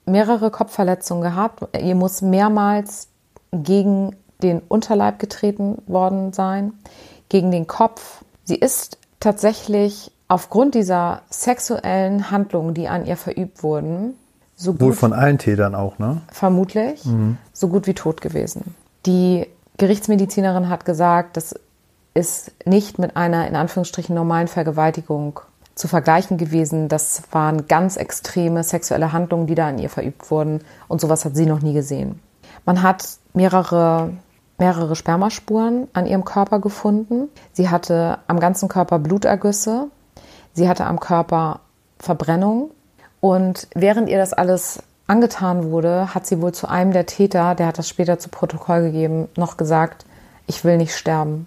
mehrere 0.07 0.51
Kopfverletzungen 0.51 1.23
gehabt. 1.23 1.77
Ihr 1.79 1.95
muss 1.95 2.23
mehrmals 2.23 3.09
gegen 3.53 4.17
den 4.43 4.61
Unterleib 4.61 5.19
getreten 5.19 5.83
worden 5.87 6.33
sein, 6.33 6.73
gegen 7.29 7.51
den 7.51 7.67
Kopf. 7.67 8.25
Sie 8.45 8.57
ist 8.57 8.99
tatsächlich 9.21 10.11
aufgrund 10.29 10.75
dieser 10.75 11.23
sexuellen 11.31 12.31
Handlungen, 12.31 12.75
die 12.75 12.89
an 12.89 13.07
ihr 13.07 13.17
verübt 13.17 13.63
wurden, 13.63 14.15
so 14.57 14.73
gut. 14.73 14.81
Wohl 14.81 14.93
von 14.93 15.13
allen 15.15 15.39
Tätern 15.39 15.75
auch, 15.75 15.99
ne? 15.99 16.21
Vermutlich. 16.31 17.05
Mhm. 17.07 17.39
So 17.53 17.69
gut 17.69 17.87
wie 17.87 17.95
tot 17.95 18.21
gewesen. 18.21 18.75
Die 19.07 19.47
Gerichtsmedizinerin 19.79 20.69
hat 20.69 20.85
gesagt, 20.85 21.39
das 21.39 21.55
ist 22.13 22.53
nicht 22.67 22.99
mit 22.99 23.17
einer 23.17 23.49
in 23.49 23.57
Anführungsstrichen 23.57 24.15
normalen 24.15 24.49
Vergewaltigung 24.49 25.41
zu 25.75 25.89
vergleichen 25.89 26.37
gewesen. 26.37 26.89
Das 26.89 27.23
waren 27.33 27.67
ganz 27.69 27.97
extreme 27.97 28.63
sexuelle 28.63 29.13
Handlungen, 29.13 29.47
die 29.47 29.55
da 29.55 29.69
an 29.69 29.79
ihr 29.79 29.89
verübt 29.89 30.31
wurden. 30.31 30.61
Und 30.89 31.01
sowas 31.01 31.25
hat 31.25 31.37
sie 31.37 31.47
noch 31.47 31.63
nie 31.63 31.73
gesehen. 31.73 32.21
Man 32.67 32.83
hat 32.83 33.09
mehrere, 33.33 34.11
mehrere 34.61 34.95
Spermaspuren 34.95 35.89
an 35.95 36.07
ihrem 36.07 36.25
Körper 36.25 36.61
gefunden. 36.61 37.29
Sie 37.53 37.69
hatte 37.69 38.19
am 38.29 38.39
ganzen 38.39 38.69
Körper 38.69 38.99
Blutergüsse. 38.99 39.89
Sie 40.53 40.69
hatte 40.69 40.85
am 40.85 41.01
Körper 41.01 41.61
Verbrennung. 41.99 42.71
Und 43.21 43.67
während 43.75 44.09
ihr 44.09 44.19
das 44.19 44.33
alles 44.33 44.83
angetan 45.07 45.71
wurde, 45.71 46.15
hat 46.15 46.27
sie 46.27 46.41
wohl 46.41 46.53
zu 46.53 46.69
einem 46.69 46.93
der 46.93 47.07
Täter, 47.07 47.55
der 47.55 47.67
hat 47.67 47.79
das 47.79 47.89
später 47.89 48.19
zu 48.19 48.29
Protokoll 48.29 48.83
gegeben, 48.83 49.29
noch 49.37 49.57
gesagt, 49.57 50.07
ich 50.47 50.65
will 50.65 50.77
nicht 50.77 50.95
sterben. 50.95 51.47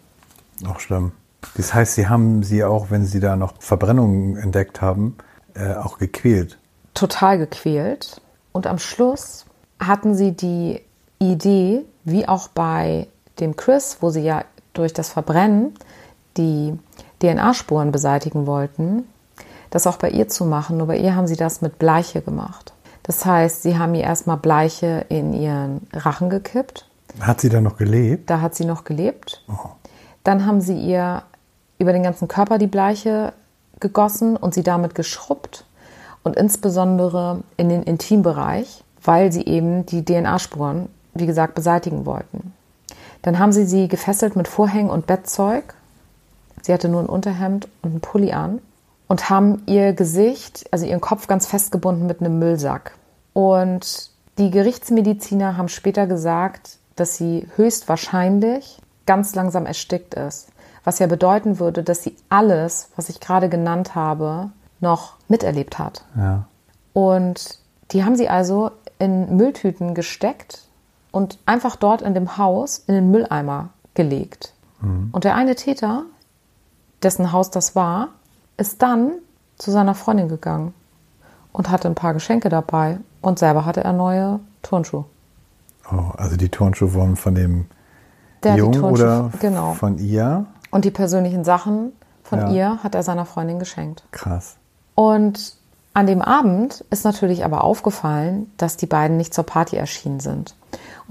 Auch 0.68 0.80
schlimm. 0.80 1.14
Das 1.56 1.74
heißt, 1.74 1.96
sie 1.96 2.08
haben 2.08 2.44
sie 2.44 2.64
auch, 2.64 2.90
wenn 2.90 3.06
sie 3.06 3.20
da 3.20 3.36
noch 3.36 3.54
Verbrennungen 3.60 4.38
entdeckt 4.38 4.82
haben, 4.82 5.18
äh, 5.56 5.74
auch 5.76 5.98
gequält. 5.98 6.58
Total 6.94 7.38
gequält. 7.38 8.22
Und 8.52 8.68
am 8.68 8.80
Schluss 8.80 9.46
hatten 9.80 10.16
sie 10.16 10.32
die 10.32 10.82
Idee, 11.32 11.86
wie 12.04 12.28
auch 12.28 12.48
bei 12.50 13.08
dem 13.40 13.56
Chris, 13.56 13.98
wo 14.02 14.10
sie 14.10 14.22
ja 14.22 14.44
durch 14.74 14.94
das 14.94 15.10
Verbrennen 15.10 15.74
die 16.38 16.78
DNA-Spuren 17.22 17.92
beseitigen 17.92 18.46
wollten, 18.48 19.08
das 19.70 19.88
auch 19.88 19.98
bei 19.98 20.10
ihr 20.10 20.28
zu 20.28 20.46
machen. 20.46 20.78
Nur 20.78 20.88
bei 20.88 20.98
ihr 20.98 21.16
haben 21.16 21.28
sie 21.28 21.36
das 21.36 21.62
mit 21.62 21.80
Bleiche 21.80 22.22
gemacht. 22.22 22.74
Das 23.04 23.26
heißt, 23.26 23.64
sie 23.64 23.78
haben 23.78 23.96
ihr 23.96 24.04
erstmal 24.04 24.38
Bleiche 24.38 25.06
in 25.10 25.34
ihren 25.34 25.88
Rachen 25.94 26.30
gekippt. 26.30 26.88
Hat 27.20 27.42
sie 27.42 27.50
da 27.50 27.62
noch 27.62 27.78
gelebt? 27.78 28.30
Da 28.30 28.42
hat 28.42 28.56
sie 28.56 28.66
noch 28.66 28.84
gelebt. 28.84 29.44
Oh. 29.48 29.70
Dann 30.24 30.46
haben 30.46 30.62
sie 30.62 30.78
ihr 30.78 31.24
über 31.78 31.94
den 31.94 32.04
ganzen 32.04 32.28
Körper 32.28 32.58
die 32.58 32.68
Bleiche 32.68 33.34
gegossen 33.80 34.38
und 34.38 34.54
sie 34.54 34.64
damit 34.64 34.96
geschrubbt 34.96 35.66
und 36.24 36.36
insbesondere 36.38 37.44
in 37.58 37.70
den 37.70 37.84
Intimbereich, 37.84 38.84
weil 39.04 39.32
sie 39.32 39.46
eben 39.46 39.86
die 39.86 40.06
DNA-Spuren, 40.06 40.88
wie 41.14 41.26
gesagt, 41.26 41.56
beseitigen 41.56 42.06
wollten. 42.06 42.54
Dann 43.22 43.40
haben 43.40 43.52
sie 43.52 43.66
sie 43.66 43.88
gefesselt 43.88 44.36
mit 44.36 44.48
Vorhängen 44.48 44.90
und 44.90 45.08
Bettzeug. 45.08 45.74
Sie 46.62 46.74
hatte 46.74 46.90
nur 46.90 47.02
ein 47.02 47.08
Unterhemd 47.08 47.68
und 47.82 47.92
einen 47.92 48.02
Pulli 48.02 48.32
an 48.34 48.60
und 49.08 49.30
haben 49.30 49.64
ihr 49.66 49.94
Gesicht, 49.94 50.66
also 50.72 50.86
ihren 50.86 51.02
Kopf 51.02 51.28
ganz 51.28 51.46
festgebunden 51.46 52.08
mit 52.08 52.20
einem 52.20 52.40
Müllsack. 52.40 52.94
Und 53.34 54.12
die 54.38 54.52
Gerichtsmediziner 54.52 55.58
haben 55.58 55.70
später 55.70 56.08
gesagt, 56.08 56.78
dass 56.96 57.18
sie 57.18 57.48
höchstwahrscheinlich 57.56 58.80
ganz 59.06 59.36
langsam 59.36 59.66
erstickt 59.66 60.14
ist. 60.14 60.50
Was 60.84 61.00
ja 61.00 61.08
bedeuten 61.08 61.60
würde, 61.60 61.84
dass 61.84 62.04
sie 62.04 62.16
alles, 62.30 62.90
was 62.96 63.10
ich 63.10 63.20
gerade 63.20 63.50
genannt 63.50 63.96
habe, 63.96 64.50
noch 64.82 65.14
miterlebt 65.28 65.80
hat. 65.80 66.04
Ja. 66.18 66.46
Und 66.92 67.60
die 67.92 68.04
haben 68.04 68.16
sie 68.16 68.28
also 68.30 68.72
in 69.00 69.38
Mülltüten 69.38 69.94
gesteckt 69.94 70.63
und 71.14 71.38
einfach 71.46 71.76
dort 71.76 72.02
in 72.02 72.16
dem 72.16 72.38
Haus 72.38 72.80
in 72.80 72.96
den 72.96 73.12
Mülleimer 73.12 73.70
gelegt. 73.94 74.54
Mhm. 74.82 75.10
Und 75.12 75.24
der 75.24 75.36
eine 75.36 75.56
Täter, 75.56 76.04
dessen 77.04 77.32
Haus 77.32 77.52
das 77.52 77.76
war, 77.76 78.10
ist 78.58 78.82
dann 78.82 79.12
zu 79.58 79.70
seiner 79.70 79.94
Freundin 79.94 80.28
gegangen 80.28 80.74
und 81.52 81.70
hatte 81.70 81.88
ein 81.88 81.96
paar 81.96 82.16
Geschenke 82.16 82.50
dabei 82.50 82.98
und 83.22 83.38
selber 83.38 83.64
hatte 83.66 83.84
er 83.84 83.94
neue 83.94 84.40
Turnschuhe. 84.64 85.06
Oh, 85.92 86.12
also 86.18 86.36
die 86.36 86.50
Turnschuhe 86.50 86.96
waren 86.96 87.16
von 87.16 87.36
dem 87.36 87.68
Der 88.42 88.56
Jungen 88.56 88.84
oder 88.84 89.30
genau. 89.40 89.74
von 89.74 90.00
ihr? 90.00 90.48
Und 90.72 90.84
die 90.84 90.92
persönlichen 90.92 91.44
Sachen 91.44 91.92
von 92.24 92.40
ja. 92.40 92.50
ihr 92.50 92.84
hat 92.84 92.96
er 92.96 93.04
seiner 93.04 93.26
Freundin 93.26 93.60
geschenkt. 93.60 94.04
Krass. 94.12 94.56
Und 94.96 95.58
an 95.94 96.08
dem 96.08 96.24
Abend 96.24 96.84
ist 96.90 97.06
natürlich 97.06 97.46
aber 97.46 97.64
aufgefallen, 97.64 98.52
dass 98.58 98.78
die 98.78 98.88
beiden 98.88 99.18
nicht 99.18 99.36
zur 99.36 99.44
Party 99.44 99.76
erschienen 99.76 100.20
sind. 100.20 100.56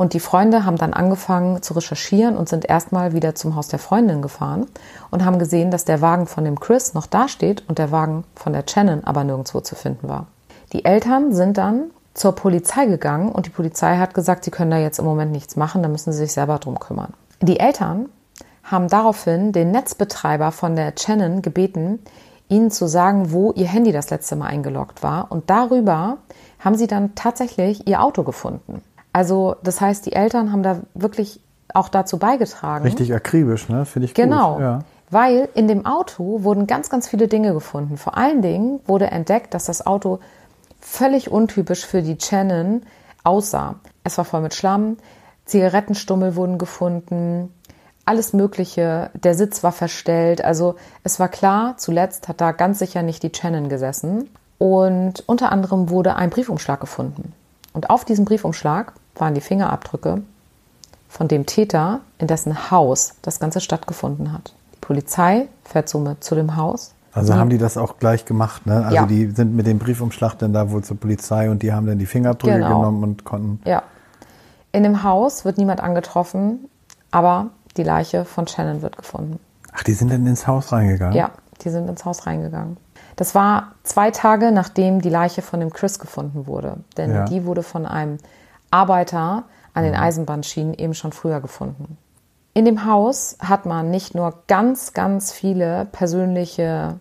Und 0.03 0.15
die 0.15 0.21
Freunde 0.21 0.65
haben 0.65 0.79
dann 0.79 0.95
angefangen 0.95 1.63
zu 1.63 1.75
recherchieren 1.75 2.37
und 2.37 2.49
sind 2.49 2.69
erstmal 2.69 3.13
wieder 3.13 3.37
zum 3.37 3.55
Haus 3.55 3.69
der 3.69 3.79
Freundin 3.79 4.21
gefahren 4.21 4.67
und 5.13 5.25
haben 5.25 5.39
gesehen, 5.39 5.71
dass 5.71 5.85
der 5.85 6.01
Wagen 6.01 6.27
von 6.27 6.45
dem 6.45 6.59
Chris 6.59 6.93
noch 6.93 7.07
dasteht 7.07 7.63
und 7.69 7.79
der 7.79 7.93
Wagen 7.93 8.25
von 8.35 8.53
der 8.53 8.65
Shannon 8.69 9.05
aber 9.05 9.23
nirgendwo 9.23 9.61
zu 9.61 9.77
finden 9.77 10.09
war. 10.09 10.27
Die 10.73 10.85
Eltern 10.85 11.33
sind 11.33 11.57
dann 11.57 11.93
zur 12.15 12.33
Polizei 12.33 12.87
gegangen 12.87 13.31
und 13.31 13.47
die 13.47 13.51
Polizei 13.51 13.97
hat 13.97 14.13
gesagt, 14.13 14.43
sie 14.43 14.51
können 14.51 14.73
da 14.73 14.77
jetzt 14.77 14.99
im 14.99 15.05
Moment 15.05 15.31
nichts 15.31 15.55
machen, 15.55 15.85
da 15.85 15.89
müssen 15.89 16.13
sie 16.13 16.19
sich 16.19 16.33
selber 16.33 16.59
drum 16.59 16.81
kümmern. 16.81 17.15
Die 17.41 17.61
Eltern 17.61 18.09
haben 18.65 18.89
daraufhin 18.89 19.53
den 19.53 19.71
Netzbetreiber 19.71 20.51
von 20.51 20.75
der 20.75 20.95
Shannon 20.99 21.43
gebeten, 21.43 22.01
ihnen 22.49 22.73
zu 22.73 22.89
sagen, 22.89 23.31
wo 23.31 23.53
ihr 23.53 23.69
Handy 23.69 23.93
das 23.93 24.11
letzte 24.11 24.35
Mal 24.35 24.47
eingeloggt 24.47 25.05
war. 25.05 25.31
Und 25.31 25.49
darüber 25.49 26.17
haben 26.59 26.75
sie 26.75 26.89
dann 26.89 27.15
tatsächlich 27.15 27.87
ihr 27.87 28.03
Auto 28.03 28.25
gefunden. 28.25 28.83
Also 29.13 29.57
das 29.63 29.81
heißt, 29.81 30.07
die 30.07 30.13
Eltern 30.13 30.53
haben 30.53 30.63
da 30.63 30.81
wirklich 30.95 31.41
auch 31.75 31.89
dazu 31.89 32.19
beigetragen. 32.19 32.85
Richtig 32.85 33.15
akribisch, 33.15 33.69
ne? 33.69 33.85
Finde 33.85 34.07
ich 34.07 34.15
genau. 34.15 34.55
gut. 34.55 34.59
Genau. 34.59 34.71
Ja. 34.71 34.79
Weil 35.11 35.49
in 35.55 35.69
dem 35.69 35.85
Auto 35.85 36.43
wurden 36.43 36.67
ganz, 36.67 36.89
ganz 36.89 37.07
viele 37.09 37.29
Dinge 37.29 37.53
gefunden. 37.53 37.99
Vor 37.99 38.17
allen 38.17 38.41
Dingen 38.41 38.81
wurde 38.87 39.11
entdeckt, 39.11 39.53
dass 39.53 39.67
das 39.67 39.87
Auto 39.87 40.21
völlig 40.81 41.31
untypisch 41.31 41.85
für 41.85 42.03
die 42.03 42.17
Shannon 42.21 42.83
aussah. 43.23 43.77
Es 44.05 44.17
war 44.17 44.25
voll 44.25 44.41
mit 44.41 44.55
Schlamm, 44.55 44.97
Zigarettenstummel 45.45 46.35
wurden 46.35 46.57
gefunden, 46.57 47.53
alles 48.05 48.33
Mögliche. 48.33 49.11
Der 49.15 49.35
Sitz 49.35 49.63
war 49.63 49.73
verstellt. 49.73 50.45
Also 50.45 50.77
es 51.05 51.21
war 51.21 51.29
klar, 51.29 51.77
zuletzt 51.77 52.29
hat 52.29 52.41
da 52.41 52.53
ganz 52.53 52.79
sicher 52.79 53.03
nicht 53.03 53.23
die 53.23 53.33
Shannon 53.35 53.69
gesessen. 53.69 54.31
Und 54.59 55.25
unter 55.27 55.53
anderem 55.53 55.91
wurde 55.91 56.17
ein 56.17 56.31
Briefumschlag 56.31 56.81
gefunden. 56.81 57.33
Und 57.73 57.91
auf 57.91 58.05
diesem 58.05 58.25
Briefumschlag 58.25 58.93
waren 59.15 59.35
die 59.35 59.41
Fingerabdrücke 59.41 60.23
von 61.09 61.29
dem 61.29 61.47
Täter, 61.47 62.01
in 62.19 62.27
dessen 62.27 62.71
Haus 62.71 63.15
das 63.23 63.39
Ganze 63.39 63.61
stattgefunden 63.61 64.33
hat. 64.33 64.55
Die 64.75 64.79
Polizei 64.81 65.49
fährt 65.65 65.89
somit 65.89 66.25
zu 66.25 66.35
dem 66.35 66.57
Haus. 66.57 66.95
Also 67.15 67.35
haben 67.35 67.51
die 67.51 67.59
das 67.59 67.77
auch 67.77 67.99
gleich 67.99 68.25
gemacht, 68.25 68.67
ne? 68.67 68.85
Also 68.85 68.97
ja. 68.97 69.07
die 69.07 69.27
sind 69.27 69.55
mit 69.55 69.67
dem 69.67 69.79
Briefumschlag 69.79 70.39
dann 70.39 70.55
da 70.55 70.71
wohl 70.71 70.83
zur 70.83 70.97
Polizei 70.97 71.51
und 71.51 71.63
die 71.63 71.73
haben 71.73 71.87
dann 71.87 71.99
die 71.99 72.07
Fingerabdrücke 72.07 72.55
genau. 72.55 72.79
genommen 72.79 73.03
und 73.03 73.25
konnten. 73.25 73.61
Ja. 73.67 73.83
In 74.73 74.83
dem 74.83 75.03
Haus 75.03 75.45
wird 75.45 75.59
niemand 75.59 75.83
angetroffen, 75.83 76.71
aber 77.11 77.51
die 77.77 77.83
Leiche 77.83 78.25
von 78.25 78.47
Shannon 78.47 78.81
wird 78.81 78.97
gefunden. 78.97 79.39
Ach, 79.73 79.83
die 79.83 79.93
sind 79.93 80.11
dann 80.11 80.27
ins 80.27 80.47
Haus 80.47 80.73
reingegangen? 80.73 81.15
Ja, 81.15 81.33
die 81.63 81.69
sind 81.69 81.89
ins 81.89 82.07
Haus 82.07 82.27
reingegangen. 82.27 82.79
Das 83.17 83.35
war 83.35 83.73
zwei 83.83 84.11
Tage, 84.11 84.51
nachdem 84.51 85.03
die 85.03 85.11
Leiche 85.11 85.43
von 85.43 85.61
dem 85.61 85.71
Chris 85.71 85.99
gefunden 85.99 86.47
wurde. 86.47 86.79
Denn 86.97 87.13
ja. 87.13 87.25
die 87.27 87.45
wurde 87.45 87.63
von 87.63 87.85
einem 87.85 88.19
Arbeiter 88.73 89.45
an 89.75 89.85
den 89.85 89.93
mhm. 89.93 90.01
Eisenbahnschienen 90.01 90.75
eben 90.75 90.95
schon 90.95 91.13
früher 91.13 91.41
gefunden. 91.41 91.99
In 92.55 92.65
dem 92.65 92.85
Haus 92.85 93.37
hat 93.41 93.65
man 93.65 93.91
nicht 93.91 94.15
nur 94.15 94.43
ganz, 94.47 94.93
ganz 94.93 95.33
viele 95.33 95.87
persönliche 95.87 97.01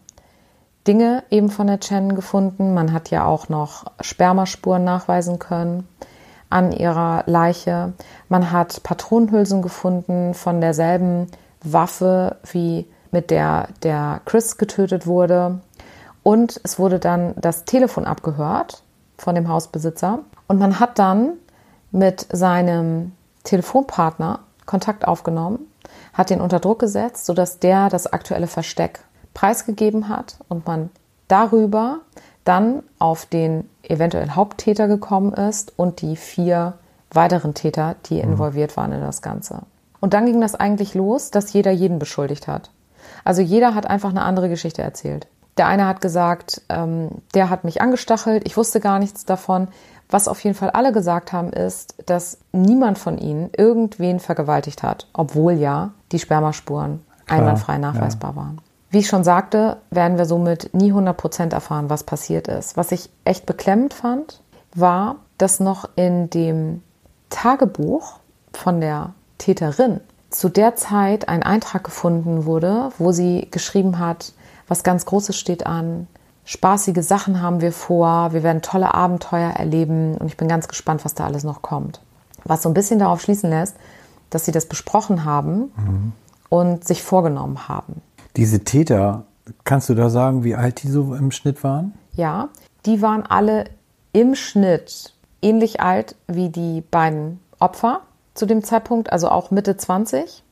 Dinge 0.87 1.23
eben 1.29 1.49
von 1.49 1.67
der 1.67 1.79
Chen 1.79 2.15
gefunden, 2.15 2.73
man 2.73 2.93
hat 2.93 3.11
ja 3.11 3.25
auch 3.25 3.49
noch 3.49 3.85
Spermaspuren 3.99 4.83
nachweisen 4.83 5.37
können 5.37 5.87
an 6.49 6.71
ihrer 6.71 7.23
Leiche. 7.27 7.93
Man 8.29 8.51
hat 8.51 8.81
Patronenhülsen 8.83 9.61
gefunden 9.61 10.33
von 10.33 10.59
derselben 10.61 11.27
Waffe, 11.63 12.37
wie 12.51 12.87
mit 13.11 13.29
der 13.29 13.67
der 13.83 14.21
Chris 14.25 14.57
getötet 14.57 15.05
wurde. 15.05 15.59
Und 16.23 16.59
es 16.63 16.79
wurde 16.79 16.99
dann 16.99 17.33
das 17.37 17.65
Telefon 17.65 18.05
abgehört 18.05 18.83
von 19.17 19.35
dem 19.35 19.47
Hausbesitzer. 19.47 20.19
Und 20.47 20.59
man 20.59 20.79
hat 20.79 20.99
dann 20.99 21.33
mit 21.91 22.25
seinem 22.31 23.13
Telefonpartner 23.43 24.39
Kontakt 24.65 25.07
aufgenommen, 25.07 25.59
hat 26.13 26.29
den 26.29 26.41
unter 26.41 26.59
Druck 26.59 26.79
gesetzt, 26.79 27.25
sodass 27.25 27.59
der 27.59 27.89
das 27.89 28.11
aktuelle 28.11 28.47
Versteck 28.47 29.01
preisgegeben 29.33 30.09
hat 30.09 30.37
und 30.49 30.65
man 30.65 30.89
darüber 31.27 31.99
dann 32.43 32.83
auf 32.99 33.25
den 33.25 33.69
eventuellen 33.83 34.35
Haupttäter 34.35 34.87
gekommen 34.87 35.33
ist 35.33 35.77
und 35.77 36.01
die 36.01 36.15
vier 36.15 36.73
weiteren 37.11 37.53
Täter, 37.53 37.95
die 38.05 38.19
involviert 38.19 38.77
waren 38.77 38.91
in 38.93 39.01
das 39.01 39.21
Ganze. 39.21 39.63
Und 39.99 40.13
dann 40.13 40.25
ging 40.25 40.41
das 40.41 40.55
eigentlich 40.55 40.93
los, 40.95 41.29
dass 41.31 41.53
jeder 41.53 41.71
jeden 41.71 41.99
beschuldigt 41.99 42.47
hat. 42.47 42.71
Also 43.23 43.41
jeder 43.41 43.75
hat 43.75 43.87
einfach 43.87 44.09
eine 44.09 44.23
andere 44.23 44.49
Geschichte 44.49 44.81
erzählt. 44.81 45.27
Der 45.57 45.67
eine 45.67 45.87
hat 45.87 46.01
gesagt, 46.01 46.61
ähm, 46.69 47.09
der 47.33 47.49
hat 47.49 47.63
mich 47.63 47.81
angestachelt, 47.81 48.43
ich 48.45 48.57
wusste 48.57 48.79
gar 48.79 48.99
nichts 48.99 49.25
davon. 49.25 49.67
Was 50.09 50.27
auf 50.27 50.43
jeden 50.43 50.55
Fall 50.55 50.71
alle 50.71 50.91
gesagt 50.91 51.31
haben, 51.31 51.53
ist, 51.53 51.95
dass 52.05 52.39
niemand 52.51 52.97
von 52.97 53.17
ihnen 53.17 53.49
irgendwen 53.55 54.19
vergewaltigt 54.19 54.83
hat, 54.83 55.07
obwohl 55.13 55.53
ja 55.53 55.91
die 56.11 56.19
Spermaspuren 56.19 57.01
Klar, 57.25 57.39
einwandfrei 57.39 57.77
nachweisbar 57.77 58.35
waren. 58.35 58.59
Wie 58.89 58.99
ich 58.99 59.07
schon 59.07 59.23
sagte, 59.23 59.77
werden 59.89 60.17
wir 60.17 60.25
somit 60.25 60.73
nie 60.73 60.89
100 60.89 61.15
Prozent 61.15 61.53
erfahren, 61.53 61.89
was 61.89 62.03
passiert 62.03 62.49
ist. 62.49 62.75
Was 62.75 62.91
ich 62.91 63.09
echt 63.23 63.45
beklemmend 63.45 63.93
fand, 63.93 64.41
war, 64.75 65.15
dass 65.37 65.61
noch 65.61 65.89
in 65.95 66.29
dem 66.29 66.83
Tagebuch 67.29 68.19
von 68.51 68.81
der 68.81 69.13
Täterin 69.37 70.01
zu 70.29 70.49
der 70.49 70.75
Zeit 70.75 71.29
ein 71.29 71.43
Eintrag 71.43 71.83
gefunden 71.83 72.45
wurde, 72.45 72.89
wo 72.97 73.11
sie 73.11 73.47
geschrieben 73.51 73.99
hat, 73.99 74.33
was 74.71 74.83
ganz 74.83 75.05
Großes 75.05 75.37
steht 75.37 75.65
an, 75.65 76.07
spaßige 76.45 77.03
Sachen 77.05 77.41
haben 77.41 77.59
wir 77.59 77.73
vor, 77.73 78.31
wir 78.31 78.41
werden 78.41 78.61
tolle 78.61 78.93
Abenteuer 78.93 79.49
erleben 79.49 80.15
und 80.15 80.27
ich 80.27 80.37
bin 80.37 80.47
ganz 80.47 80.69
gespannt, 80.69 81.03
was 81.03 81.13
da 81.13 81.25
alles 81.25 81.43
noch 81.43 81.61
kommt. 81.61 81.99
Was 82.45 82.63
so 82.63 82.69
ein 82.69 82.73
bisschen 82.73 82.97
darauf 82.97 83.21
schließen 83.21 83.49
lässt, 83.49 83.75
dass 84.29 84.45
sie 84.45 84.53
das 84.53 84.67
besprochen 84.67 85.25
haben 85.25 85.73
mhm. 85.75 86.13
und 86.47 86.87
sich 86.87 87.03
vorgenommen 87.03 87.67
haben. 87.67 88.01
Diese 88.37 88.63
Täter, 88.63 89.25
kannst 89.65 89.89
du 89.89 89.93
da 89.93 90.09
sagen, 90.09 90.45
wie 90.45 90.55
alt 90.55 90.83
die 90.83 90.87
so 90.87 91.15
im 91.15 91.31
Schnitt 91.31 91.65
waren? 91.65 91.93
Ja, 92.13 92.47
die 92.85 93.01
waren 93.01 93.23
alle 93.23 93.65
im 94.13 94.35
Schnitt 94.35 95.13
ähnlich 95.41 95.81
alt 95.81 96.15
wie 96.27 96.47
die 96.47 96.79
beiden 96.79 97.41
Opfer 97.59 98.03
zu 98.35 98.45
dem 98.45 98.63
Zeitpunkt, 98.63 99.11
also 99.11 99.27
auch 99.27 99.51
Mitte 99.51 99.75
20. 99.75 100.43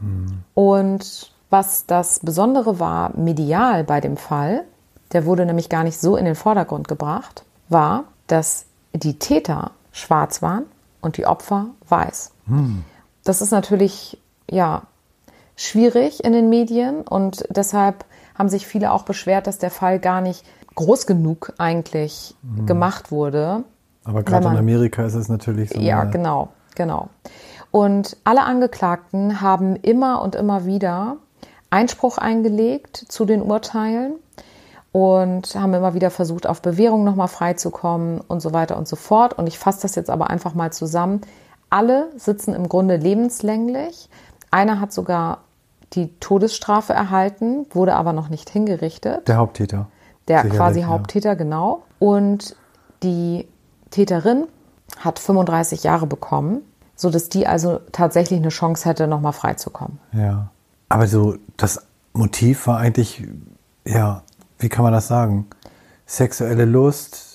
Mhm. 0.00 0.44
Und 0.54 1.30
was 1.50 1.86
das 1.86 2.20
Besondere 2.20 2.78
war, 2.78 3.16
medial 3.16 3.84
bei 3.84 4.00
dem 4.00 4.16
Fall, 4.16 4.64
der 5.12 5.26
wurde 5.26 5.44
nämlich 5.44 5.68
gar 5.68 5.84
nicht 5.84 6.00
so 6.00 6.16
in 6.16 6.24
den 6.24 6.36
Vordergrund 6.36 6.88
gebracht, 6.88 7.44
war, 7.68 8.04
dass 8.28 8.66
die 8.92 9.18
Täter 9.18 9.72
schwarz 9.92 10.40
waren 10.42 10.64
und 11.00 11.16
die 11.16 11.26
Opfer 11.26 11.66
weiß. 11.88 12.32
Mhm. 12.46 12.84
Das 13.24 13.42
ist 13.42 13.50
natürlich, 13.50 14.20
ja, 14.48 14.82
schwierig 15.56 16.24
in 16.24 16.32
den 16.32 16.48
Medien 16.48 17.02
und 17.02 17.44
deshalb 17.50 18.04
haben 18.34 18.48
sich 18.48 18.66
viele 18.66 18.92
auch 18.92 19.02
beschwert, 19.02 19.46
dass 19.46 19.58
der 19.58 19.70
Fall 19.70 19.98
gar 19.98 20.20
nicht 20.20 20.44
groß 20.74 21.06
genug 21.06 21.52
eigentlich 21.58 22.34
mhm. 22.42 22.66
gemacht 22.66 23.10
wurde. 23.10 23.64
Aber 24.04 24.22
gerade 24.22 24.48
in 24.48 24.56
Amerika 24.56 25.04
ist 25.04 25.14
es 25.14 25.28
natürlich 25.28 25.70
so. 25.70 25.80
Ja, 25.80 26.04
genau, 26.04 26.48
genau. 26.74 27.10
Und 27.70 28.16
alle 28.24 28.44
Angeklagten 28.44 29.40
haben 29.40 29.76
immer 29.76 30.22
und 30.22 30.34
immer 30.34 30.64
wieder 30.64 31.18
Einspruch 31.70 32.18
eingelegt 32.18 32.96
zu 33.08 33.24
den 33.24 33.42
Urteilen 33.42 34.14
und 34.92 35.54
haben 35.54 35.72
immer 35.72 35.94
wieder 35.94 36.10
versucht, 36.10 36.46
auf 36.46 36.62
Bewährung 36.62 37.04
nochmal 37.04 37.28
freizukommen 37.28 38.20
und 38.20 38.40
so 38.40 38.52
weiter 38.52 38.76
und 38.76 38.88
so 38.88 38.96
fort. 38.96 39.38
Und 39.38 39.46
ich 39.46 39.58
fasse 39.58 39.82
das 39.82 39.94
jetzt 39.94 40.10
aber 40.10 40.30
einfach 40.30 40.54
mal 40.54 40.72
zusammen. 40.72 41.20
Alle 41.70 42.08
sitzen 42.16 42.54
im 42.54 42.68
Grunde 42.68 42.96
lebenslänglich. 42.96 44.08
Einer 44.50 44.80
hat 44.80 44.92
sogar 44.92 45.38
die 45.92 46.12
Todesstrafe 46.18 46.92
erhalten, 46.92 47.66
wurde 47.70 47.94
aber 47.94 48.12
noch 48.12 48.28
nicht 48.28 48.50
hingerichtet. 48.50 49.28
Der 49.28 49.36
Haupttäter. 49.36 49.86
Der 50.28 50.38
Sicherlich, 50.38 50.58
quasi 50.58 50.82
Haupttäter, 50.82 51.30
ja. 51.30 51.34
genau. 51.34 51.82
Und 51.98 52.56
die 53.02 53.48
Täterin 53.90 54.46
hat 54.98 55.18
35 55.18 55.84
Jahre 55.84 56.06
bekommen, 56.06 56.62
sodass 56.96 57.28
die 57.28 57.46
also 57.46 57.80
tatsächlich 57.92 58.40
eine 58.40 58.50
Chance 58.50 58.88
hätte, 58.88 59.06
nochmal 59.06 59.32
freizukommen. 59.32 59.98
Ja. 60.12 60.50
Aber 60.90 61.06
so, 61.06 61.36
das 61.56 61.86
Motiv 62.12 62.66
war 62.66 62.78
eigentlich, 62.78 63.26
ja, 63.86 64.22
wie 64.58 64.68
kann 64.68 64.82
man 64.82 64.92
das 64.92 65.08
sagen? 65.08 65.46
Sexuelle 66.04 66.66
Lust, 66.66 67.30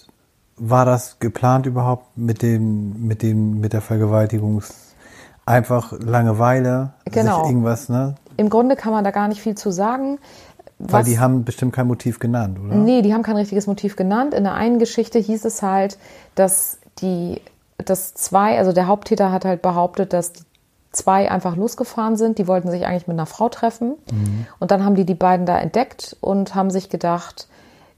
war 0.57 0.85
das 0.85 1.19
geplant 1.19 1.65
überhaupt 1.65 2.17
mit 2.17 2.41
dem, 2.41 3.07
mit 3.07 3.21
dem, 3.23 3.59
mit 3.59 3.73
der 3.73 3.81
Vergewaltigungs 3.81 4.73
einfach 5.45 5.91
Langeweile, 5.99 6.93
genau. 7.05 7.45
irgendwas, 7.45 7.89
ne? 7.89 8.15
Im 8.37 8.49
Grunde 8.49 8.75
kann 8.75 8.91
man 8.91 9.03
da 9.03 9.11
gar 9.11 9.27
nicht 9.27 9.41
viel 9.41 9.55
zu 9.55 9.71
sagen. 9.71 10.19
Weil 10.77 11.05
die 11.05 11.19
haben 11.19 11.45
bestimmt 11.45 11.73
kein 11.73 11.87
Motiv 11.87 12.19
genannt, 12.19 12.59
oder? 12.59 12.75
Nee, 12.75 13.01
die 13.01 13.13
haben 13.13 13.23
kein 13.23 13.37
richtiges 13.37 13.65
Motiv 13.65 13.95
genannt. 13.95 14.33
In 14.33 14.43
der 14.43 14.55
einen 14.55 14.77
Geschichte 14.77 15.19
hieß 15.19 15.45
es 15.45 15.61
halt, 15.61 15.97
dass 16.35 16.79
die, 16.99 17.41
dass 17.77 18.13
zwei, 18.13 18.57
also 18.57 18.73
der 18.73 18.87
Haupttäter 18.87 19.31
hat 19.31 19.45
halt 19.45 19.61
behauptet, 19.61 20.11
dass 20.11 20.33
zwei 20.95 21.29
einfach 21.29 21.55
losgefahren 21.55 22.17
sind. 22.17 22.37
Die 22.37 22.47
wollten 22.47 22.69
sich 22.71 22.85
eigentlich 22.85 23.07
mit 23.07 23.15
einer 23.15 23.25
Frau 23.25 23.49
treffen. 23.49 23.95
Mhm. 24.11 24.47
Und 24.59 24.71
dann 24.71 24.83
haben 24.83 24.95
die 24.95 25.05
die 25.05 25.15
beiden 25.15 25.45
da 25.45 25.57
entdeckt 25.57 26.17
und 26.21 26.55
haben 26.55 26.69
sich 26.69 26.89
gedacht, 26.89 27.47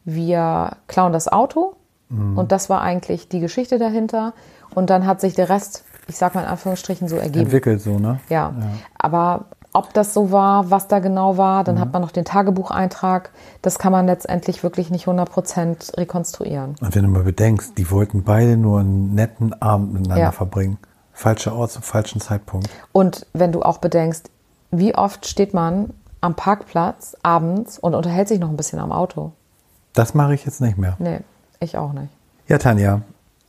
wir 0.06 0.72
klauen 0.88 1.14
das 1.14 1.28
Auto. 1.28 1.76
Mhm. 2.10 2.38
Und 2.38 2.52
das 2.52 2.70
war 2.70 2.82
eigentlich 2.82 3.30
die 3.30 3.40
Geschichte 3.40 3.80
dahinter. 3.80 4.34
Und 4.74 4.90
dann 4.90 5.06
hat 5.06 5.22
sich 5.22 5.36
der 5.36 5.50
Rest 5.50 5.84
ich 6.08 6.18
sag 6.18 6.36
mal 6.36 6.42
in 6.42 6.48
Anführungsstrichen, 6.48 7.08
so 7.08 7.18
ergeben. 7.18 7.46
Entwickelt 7.46 7.82
so, 7.82 8.00
ne? 8.00 8.20
Ja. 8.30 8.54
ja. 8.58 8.68
Aber 8.98 9.46
ob 9.74 9.94
das 9.94 10.14
so 10.14 10.32
war, 10.32 10.72
was 10.72 10.88
da 10.88 11.00
genau 11.00 11.38
war, 11.38 11.64
dann 11.64 11.76
mhm. 11.76 11.80
hat 11.80 11.94
man 11.94 12.02
noch 12.02 12.12
den 12.12 12.26
Tagebucheintrag. 12.26 13.32
Das 13.62 13.78
kann 13.78 13.92
man 13.92 14.08
letztendlich 14.08 14.64
wirklich 14.64 14.90
nicht 14.90 15.08
100% 15.08 15.98
rekonstruieren. 15.98 16.76
Und 16.82 16.96
wenn 16.96 17.04
du 17.04 17.10
mal 17.10 17.24
bedenkst, 17.24 17.78
die 17.78 17.92
wollten 17.92 18.24
beide 18.24 18.58
nur 18.58 18.80
einen 18.80 19.14
netten 19.14 19.54
Abend 19.62 19.94
miteinander 19.94 20.24
ja. 20.24 20.32
verbringen. 20.32 20.78
Falscher 21.17 21.56
Ort 21.56 21.71
zum 21.71 21.84
falschen 21.84 22.21
Zeitpunkt. 22.21 22.69
Und 22.91 23.25
wenn 23.34 23.51
du 23.51 23.63
auch 23.63 23.80
bedenkst, 23.80 24.30
wie 24.71 24.95
oft 24.95 25.25
steht 25.25 25.53
man 25.53 25.93
am 26.21 26.36
Parkplatz 26.36 27.15
abends 27.23 27.80
und 27.80 27.95
unterhält 27.95 28.27
sich 28.27 28.39
noch 28.39 28.49
ein 28.49 28.58
bisschen 28.58 28.80
am 28.80 28.91
Auto? 28.91 29.32
Das 29.93 30.13
mache 30.13 30.34
ich 30.34 30.45
jetzt 30.45 30.62
nicht 30.62 30.77
mehr. 30.77 30.95
Nee, 30.99 31.21
ich 31.60 31.77
auch 31.77 31.93
nicht. 31.93 32.10
Ja, 32.47 32.58
Tanja, 32.58 33.01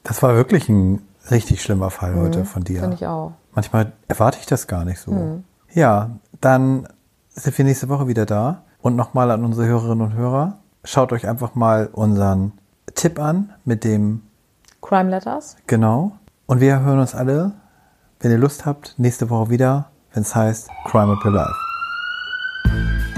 das 0.03 0.23
war 0.23 0.35
wirklich 0.35 0.69
ein 0.69 1.03
Richtig 1.31 1.63
schlimmer 1.63 1.91
Fall 1.91 2.15
mhm, 2.15 2.21
heute 2.21 2.45
von 2.45 2.65
dir. 2.65 2.81
Finde 2.81 2.97
ich 2.97 3.07
auch. 3.07 3.33
Manchmal 3.55 3.93
erwarte 4.07 4.39
ich 4.41 4.47
das 4.47 4.67
gar 4.67 4.85
nicht 4.85 5.01
so. 5.01 5.13
Mhm. 5.13 5.45
Ja, 5.73 6.11
dann 6.41 6.89
sind 7.29 7.57
wir 7.59 7.65
nächste 7.65 7.89
Woche 7.89 8.09
wieder 8.09 8.25
da. 8.25 8.63
Und 8.81 8.97
nochmal 8.97 9.31
an 9.31 9.45
unsere 9.45 9.67
Hörerinnen 9.67 10.01
und 10.01 10.15
Hörer. 10.15 10.59
Schaut 10.85 11.13
euch 11.13 11.27
einfach 11.27 11.55
mal 11.55 11.89
unseren 11.93 12.53
Tipp 12.95 13.19
an 13.19 13.53
mit 13.65 13.85
dem 13.85 14.23
Crime 14.81 15.11
Letters. 15.11 15.57
Genau. 15.67 16.13
Und 16.51 16.63
wir 16.63 16.81
hören 16.81 16.99
uns 16.99 17.15
alle, 17.15 17.53
wenn 18.21 18.31
ihr 18.31 18.39
Lust 18.39 18.65
habt, 18.65 18.95
nächste 18.99 19.29
Woche 19.29 19.51
wieder, 19.51 19.91
wenn 20.15 20.23
es 20.23 20.35
heißt 20.35 20.71
Crime 20.87 21.13
Up 21.13 21.23
Your 21.23 21.33
Life. 21.33 23.18